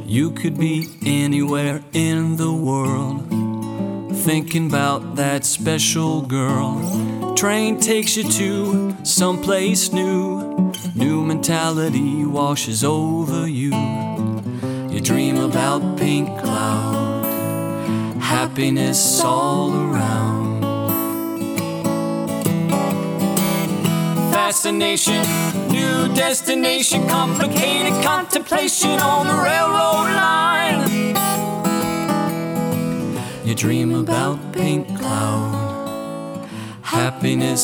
You 0.07 0.31
could 0.31 0.59
be 0.59 0.89
anywhere 1.05 1.83
in 1.93 2.37
the 2.37 2.53
world, 2.53 3.29
thinking 4.25 4.67
about 4.67 5.17
that 5.17 5.45
special 5.45 6.23
girl. 6.23 7.35
Train 7.35 7.79
takes 7.79 8.17
you 8.17 8.25
to 8.31 8.97
someplace 9.05 9.93
new 9.93 10.57
New 10.97 11.23
mentality 11.23 12.25
washes 12.25 12.83
over 12.83 13.47
you. 13.47 13.75
You 14.89 15.01
dream 15.03 15.37
about 15.37 15.99
pink 15.99 16.27
cloud, 16.39 18.17
happiness 18.19 19.21
all 19.21 19.75
around. 19.75 20.36
Fascination, 24.47 25.23
new 25.73 26.07
destination, 26.15 27.05
complicated 27.09 27.93
contemplation 28.05 29.01
on 29.01 29.27
the 29.27 29.35
railroad 29.35 30.07
line. 30.15 30.87
You 33.45 33.57
dream 33.57 33.93
about 33.93 34.53
pink 34.53 34.87
cloud, 34.87 36.47
happiness 36.83 37.61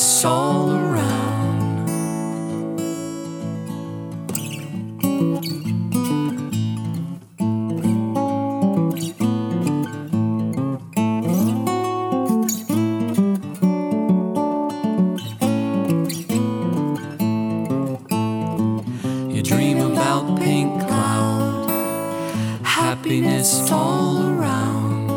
all 23.71 24.29
around. 24.29 25.07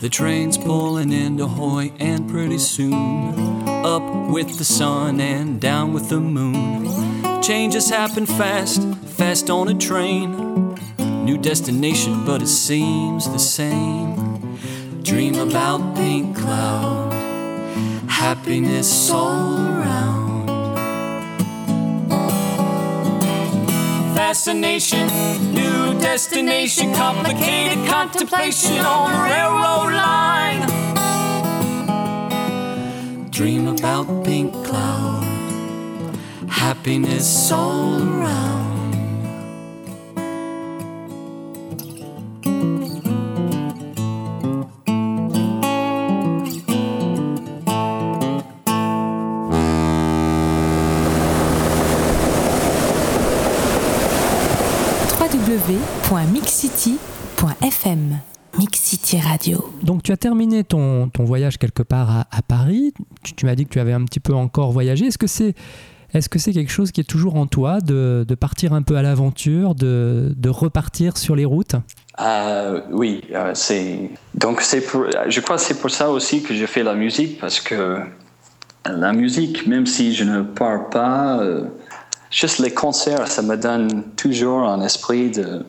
The 0.00 0.08
train's 0.08 0.56
pulling 0.56 1.12
into 1.12 1.46
Hoy, 1.46 1.92
and 1.98 2.28
pretty 2.28 2.58
soon, 2.58 3.66
up 3.68 4.30
with 4.30 4.58
the 4.58 4.64
sun 4.64 5.20
and 5.20 5.60
down 5.60 5.92
with 5.92 6.08
the 6.08 6.20
moon. 6.20 7.42
Changes 7.42 7.90
happen 7.90 8.26
fast, 8.26 8.82
fast 9.16 9.50
on 9.50 9.68
a 9.68 9.74
train. 9.74 10.76
New 11.24 11.36
destination, 11.36 12.24
but 12.24 12.42
it 12.42 12.48
seems 12.48 13.28
the 13.28 13.38
same. 13.38 14.58
Dream 15.02 15.34
about 15.36 15.96
pink 15.96 16.36
cloud, 16.36 17.12
happiness 18.08 19.10
all 19.10 19.56
around. 19.56 19.77
Fascination, 24.28 25.06
new 25.54 25.98
destination, 25.98 26.92
complicated 26.92 27.88
contemplation 27.88 28.76
on 28.84 29.10
the 29.10 29.18
railroad 29.24 29.94
line. 29.96 30.60
Dream 33.30 33.68
about 33.68 34.26
pink 34.26 34.52
cloud, 34.66 35.24
happiness 36.46 37.50
all 37.50 38.02
around. 38.02 38.57
www.mixcity.fm 55.48 58.18
Mix 58.58 58.80
City 58.80 59.18
Radio. 59.18 59.72
Donc 59.82 60.02
tu 60.02 60.12
as 60.12 60.18
terminé 60.18 60.62
ton, 60.62 61.08
ton 61.08 61.24
voyage 61.24 61.56
quelque 61.56 61.82
part 61.82 62.10
à, 62.10 62.26
à 62.30 62.42
Paris. 62.42 62.92
Tu, 63.22 63.32
tu 63.32 63.46
m'as 63.46 63.54
dit 63.54 63.64
que 63.64 63.70
tu 63.70 63.80
avais 63.80 63.94
un 63.94 64.04
petit 64.04 64.20
peu 64.20 64.34
encore 64.34 64.72
voyagé. 64.72 65.06
Est-ce 65.06 65.16
que 65.16 65.26
c'est 65.26 65.54
est-ce 66.12 66.28
que 66.28 66.38
c'est 66.38 66.52
quelque 66.52 66.70
chose 66.70 66.92
qui 66.92 67.00
est 67.00 67.08
toujours 67.08 67.36
en 67.36 67.46
toi 67.46 67.80
de, 67.80 68.26
de 68.28 68.34
partir 68.34 68.74
un 68.74 68.82
peu 68.82 68.96
à 68.96 69.02
l'aventure, 69.02 69.74
de, 69.74 70.34
de, 70.36 70.50
repartir 70.50 71.16
sur 71.16 71.34
les 71.34 71.46
routes? 71.46 71.76
Euh, 72.20 72.82
Oui, 72.92 73.22
euh, 73.32 73.52
c'est 73.54 74.10
donc 74.34 74.60
c'est 74.60 74.84
je 75.28 75.40
crois 75.40 75.56
que 75.56 75.62
c'est 75.62 75.80
pour 75.80 75.90
ça 75.90 76.10
aussi 76.10 76.42
que 76.42 76.52
je 76.52 76.66
fais 76.66 76.82
la 76.82 76.94
musique 76.94 77.40
parce 77.40 77.60
que 77.60 78.00
la 78.84 79.14
musique, 79.14 79.66
même 79.66 79.86
si 79.86 80.14
je 80.14 80.24
ne 80.24 80.42
parle 80.42 80.90
pas, 80.90 81.40
euh, 81.40 81.64
juste 82.30 82.58
les 82.58 82.72
concerts, 82.72 83.28
ça 83.28 83.42
me 83.42 83.56
donne 83.56 84.04
toujours 84.16 84.60
un 84.60 84.82
esprit 84.82 85.30
de, 85.30 85.64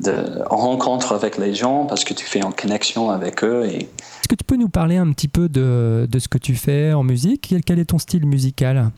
de 0.00 0.14
rencontre 0.46 1.12
avec 1.12 1.38
les 1.38 1.54
gens 1.54 1.86
parce 1.86 2.04
que 2.04 2.14
tu 2.14 2.24
fais 2.24 2.44
en 2.44 2.52
connexion 2.52 3.10
avec 3.10 3.42
eux. 3.44 3.66
Et... 3.66 3.78
Est-ce 3.78 4.28
que 4.28 4.34
tu 4.34 4.44
peux 4.44 4.56
nous 4.56 4.68
parler 4.68 4.96
un 4.96 5.12
petit 5.12 5.28
peu 5.28 5.48
de, 5.48 6.06
de 6.10 6.18
ce 6.18 6.28
que 6.28 6.38
tu 6.38 6.54
fais 6.54 6.92
en 6.92 7.02
musique? 7.02 7.46
Quel, 7.48 7.62
quel 7.62 7.78
est 7.78 7.86
ton 7.86 7.98
style 7.98 8.26
musical? 8.26 8.90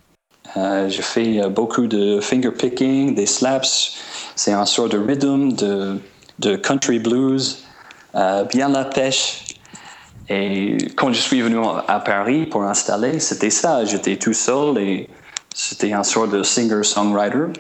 Euh, 0.57 0.89
je 0.89 1.03
fais 1.03 1.43
euh, 1.43 1.49
beaucoup 1.51 1.87
de 1.87 2.21
finger 2.21 2.51
picking, 2.51 3.15
des 3.15 3.27
slaps. 3.27 3.97
C'est 4.35 4.53
un 4.53 4.65
sort 4.65 4.89
de 4.89 4.99
rhythm, 4.99 5.53
de, 5.53 5.99
de 6.39 6.57
country 6.57 6.99
blues, 6.99 7.65
euh, 8.15 8.45
bien 8.45 8.71
la 8.71 8.85
pêche. 8.85 9.45
Et 10.31 10.77
quand 10.97 11.13
je 11.13 11.21
suis 11.21 11.41
venu 11.41 11.59
à 11.87 12.01
Paris 12.01 12.47
pour 12.47 12.63
installer, 12.63 13.19
c'était 13.19 13.51
ça. 13.51 13.85
J'étais 13.85 14.17
tout 14.17 14.33
seul 14.35 14.79
et 14.79 15.09
c'était 15.59 15.93
un 15.93 16.05
sort 16.05 16.29
de 16.29 16.45
singer-songwriter. 16.45 17.53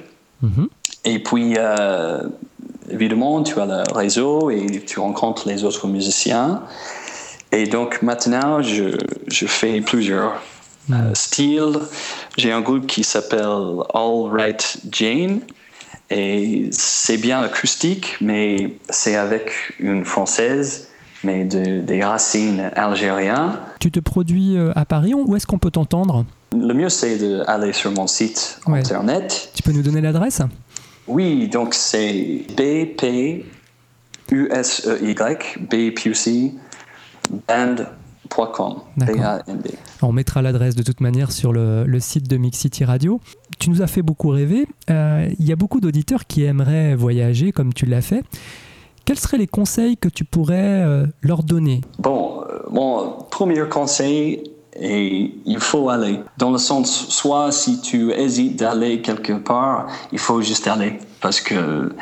Mm-hmm. 0.45 0.69
Et 1.05 1.19
puis, 1.19 1.55
euh, 1.59 2.23
évidemment, 2.89 3.43
tu 3.43 3.59
as 3.59 3.67
le 3.67 3.93
réseau 3.93 4.51
et 4.51 4.85
tu 4.87 5.01
rencontres 5.01 5.49
les 5.49 5.65
autres 5.65 5.89
musiciens. 5.89 6.63
Et 7.51 7.67
donc 7.67 8.01
maintenant, 8.03 8.63
je, 8.63 8.97
je 9.27 9.47
fais 9.47 9.81
plusieurs 9.81 10.41
euh, 10.93 11.13
styles. 11.15 11.81
J'ai 12.37 12.53
un 12.53 12.61
groupe 12.61 12.87
qui 12.87 13.03
s'appelle 13.03 13.83
All 13.93 14.31
Right 14.31 14.79
Jane. 14.93 15.41
Et 16.09 16.69
c'est 16.71 17.19
bien 17.19 17.41
acoustique, 17.41 18.17
mais 18.21 18.77
c'est 18.91 19.17
avec 19.17 19.51
une 19.81 20.05
française, 20.05 20.89
mais 21.25 21.45
de, 21.45 21.81
des 21.81 22.05
racines 22.05 22.71
algériennes. 22.77 23.59
Tu 23.81 23.91
te 23.91 23.99
produis 23.99 24.57
euh, 24.57 24.71
à 24.77 24.85
Paris 24.85 25.15
Où 25.15 25.35
est-ce 25.35 25.49
qu'on 25.49 25.59
peut 25.59 25.73
t'entendre? 25.73 26.25
Le 26.53 26.73
mieux, 26.75 26.89
c'est 26.89 27.19
d'aller 27.19 27.73
sur 27.73 27.91
mon 27.93 28.07
site 28.07 28.61
ouais. 28.67 28.79
internet. 28.79 29.51
Tu 29.55 29.63
peux 29.63 29.73
nous 29.73 29.83
donner 29.83 30.01
l'adresse? 30.01 30.41
Oui, 31.07 31.49
donc 31.49 31.75
c'est 31.75 32.47
B-P-U-S-E-Y, 32.57 33.45
B-P-U-C, 35.61 36.53
band 37.47 37.77
on 40.03 40.13
mettra 40.13 40.43
l'adresse 40.43 40.75
de 40.75 40.83
toute 40.83 41.01
manière 41.01 41.33
sur 41.33 41.53
le, 41.53 41.85
le, 41.85 42.01
site 42.01 42.29
de 42.29 42.37
Mix 42.37 42.59
City 42.59 42.85
Radio. 42.85 43.21
Tu 43.59 43.71
nous 43.71 43.83
as 43.83 43.87
fait 43.87 44.03
beaucoup 44.03 44.29
rêver. 44.29 44.67
Euh, 44.91 45.29
il 45.39 45.47
y 45.47 45.53
a 45.53 45.57
beaucoup 45.57 45.81
d'auditeurs 45.81 46.27
qui 46.27 46.45
aimeraient 46.45 46.95
voyager 46.95 47.53
comme 47.53 47.73
tu 47.73 47.87
l'as 47.87 48.03
fait. 48.03 48.25
Quels 49.05 49.19
seraient 49.19 49.39
les 49.39 49.47
conseils 49.47 49.97
que 49.97 50.09
tu 50.09 50.25
pourrais 50.25 50.83
euh, 50.83 51.07
leur 51.23 51.43
donner? 51.43 51.81
Bon, 51.99 52.43
euh, 52.43 52.59
mon 52.71 53.13
premier 53.31 53.67
conseil 53.69 54.43
est 54.81 55.31
il 55.45 55.61
faut 55.61 55.89
aller. 55.89 56.21
Dans 56.37 56.51
le 56.51 56.59
sens, 56.59 57.09
soit 57.09 57.53
si 57.53 57.81
tu 57.81 58.13
hésites 58.13 58.57
d'aller 58.57 59.01
quelque 59.01 59.33
part, 59.33 59.87
il 60.13 60.19
faut 60.19 60.43
juste 60.43 60.67
aller. 60.67 60.99
Parce 61.21 61.41
que 61.41 61.93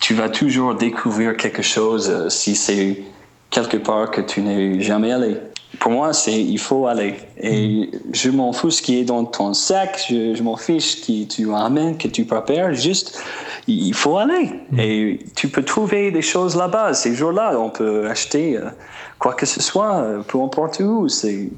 tu 0.00 0.14
vas 0.14 0.28
toujours 0.28 0.74
découvrir 0.74 1.36
quelque 1.36 1.62
chose 1.62 2.28
si 2.28 2.54
c'est 2.54 3.02
quelque 3.50 3.78
part 3.78 4.10
que 4.10 4.20
tu 4.20 4.42
n'es 4.42 4.80
jamais 4.80 5.12
allé 5.12 5.36
pour 5.80 5.92
moi, 5.92 6.12
c'est 6.12 6.40
il 6.42 6.58
faut 6.58 6.86
aller. 6.86 7.14
Et 7.40 7.90
je 8.12 8.30
m'en 8.30 8.52
fous 8.52 8.70
ce 8.70 8.82
qui 8.82 8.98
est 8.98 9.04
dans 9.04 9.24
ton 9.24 9.54
sac, 9.54 10.06
je, 10.08 10.34
je 10.34 10.42
m'en 10.42 10.56
fiche 10.56 11.00
qui 11.00 11.26
tu 11.26 11.52
amènes, 11.54 11.96
que 11.98 12.08
tu 12.08 12.24
prépares, 12.24 12.74
juste 12.74 13.22
il 13.66 13.94
faut 13.94 14.16
aller. 14.18 14.50
Mm. 14.70 14.80
Et 14.80 15.18
tu 15.34 15.48
peux 15.48 15.62
trouver 15.62 16.10
des 16.10 16.22
choses 16.22 16.56
là-bas. 16.56 16.94
Ces 16.94 17.14
jours-là, 17.14 17.58
on 17.58 17.70
peut 17.70 18.08
acheter 18.08 18.56
euh, 18.56 18.70
quoi 19.18 19.34
que 19.34 19.46
ce 19.46 19.62
soit, 19.62 19.96
euh, 19.96 20.22
peu 20.22 20.40
importe 20.40 20.80
où. 20.80 21.08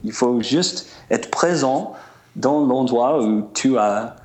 Il 0.05 0.13
faut 0.13 0.41
juste 0.43 0.89
être 1.11 1.31
présent 1.31 1.93
dans 2.37 2.65
l'endroit 2.65 3.23
où 3.23 3.49
tu 3.55 3.79
as 3.79 4.17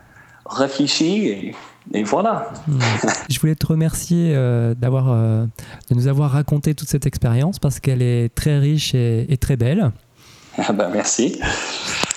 réfléchi 0.46 1.28
et 1.28 1.56
et 1.94 2.04
voilà. 2.04 2.52
Je 3.30 3.40
voulais 3.40 3.56
te 3.56 3.68
remercier 3.68 4.34
euh, 4.36 4.74
d'avoir, 4.74 5.12
euh, 5.12 5.46
de 5.90 5.96
nous 5.96 6.08
avoir 6.08 6.32
raconté 6.32 6.74
toute 6.74 6.90
cette 6.90 7.06
expérience 7.06 7.60
parce 7.60 7.80
qu'elle 7.80 8.02
est 8.02 8.34
très 8.34 8.58
riche 8.58 8.96
et, 8.96 9.32
et 9.32 9.38
très 9.38 9.58
belle. 9.58 9.92
Ah 10.58 10.74
bah 10.74 10.90
merci. 10.92 11.40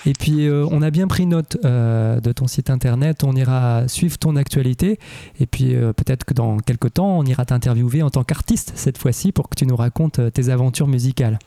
Et 0.06 0.12
puis, 0.12 0.46
euh, 0.46 0.66
on 0.70 0.82
a 0.82 0.90
bien 0.90 1.08
pris 1.08 1.26
note 1.26 1.58
de 1.62 2.32
ton 2.32 2.46
site 2.46 2.70
internet. 2.70 3.22
On 3.24 3.34
ira 3.34 3.88
suivre 3.88 4.18
ton 4.18 4.36
actualité. 4.36 4.98
Et 5.40 5.46
puis, 5.46 5.74
peut-être 5.74 6.24
que 6.24 6.32
dans 6.32 6.58
quelques 6.58 6.94
temps, 6.94 7.18
on 7.18 7.24
ira 7.24 7.44
t'interviewer 7.44 8.02
en 8.02 8.10
tant 8.10 8.24
qu'artiste 8.24 8.72
cette 8.76 8.98
fois-ci 8.98 9.32
pour 9.32 9.48
que 9.48 9.56
tu 9.56 9.66
nous 9.66 9.76
racontes 9.76 10.20
tes 10.32 10.48
aventures 10.48 10.88
musicales. 10.88 11.38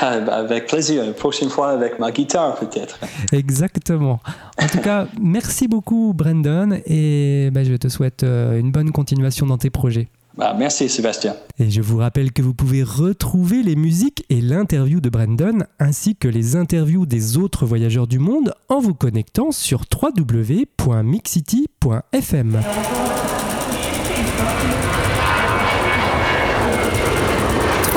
Avec 0.00 0.66
plaisir. 0.66 1.04
Une 1.04 1.14
prochaine 1.14 1.48
fois 1.48 1.70
avec 1.70 1.98
ma 1.98 2.10
guitare, 2.10 2.56
peut-être. 2.56 2.98
Exactement. 3.32 4.20
En 4.60 4.66
tout 4.66 4.80
cas, 4.80 5.06
merci 5.20 5.68
beaucoup, 5.68 6.12
Brandon. 6.14 6.78
Et 6.86 7.50
bah, 7.52 7.64
je 7.64 7.74
te 7.74 7.88
souhaite 7.88 8.22
une 8.22 8.70
bonne 8.70 8.90
continuation 8.90 9.46
dans 9.46 9.58
tes 9.58 9.70
projets. 9.70 10.08
Bah, 10.36 10.52
merci 10.58 10.88
Sébastien. 10.88 11.36
Et 11.60 11.70
je 11.70 11.80
vous 11.80 11.98
rappelle 11.98 12.32
que 12.32 12.42
vous 12.42 12.54
pouvez 12.54 12.82
retrouver 12.82 13.62
les 13.62 13.76
musiques 13.76 14.24
et 14.30 14.40
l'interview 14.40 15.00
de 15.00 15.08
Brandon 15.08 15.60
ainsi 15.78 16.16
que 16.16 16.26
les 16.26 16.56
interviews 16.56 17.06
des 17.06 17.36
autres 17.36 17.66
voyageurs 17.66 18.08
du 18.08 18.18
monde 18.18 18.52
en 18.68 18.80
vous 18.80 18.94
connectant 18.94 19.52
sur 19.52 19.84
www.mixcity.fm. 19.92 22.60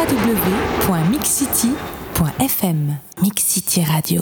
www.mixcity.fm 0.08 2.80
Mix 3.22 3.44
City 3.44 3.84
Radio 3.94 4.22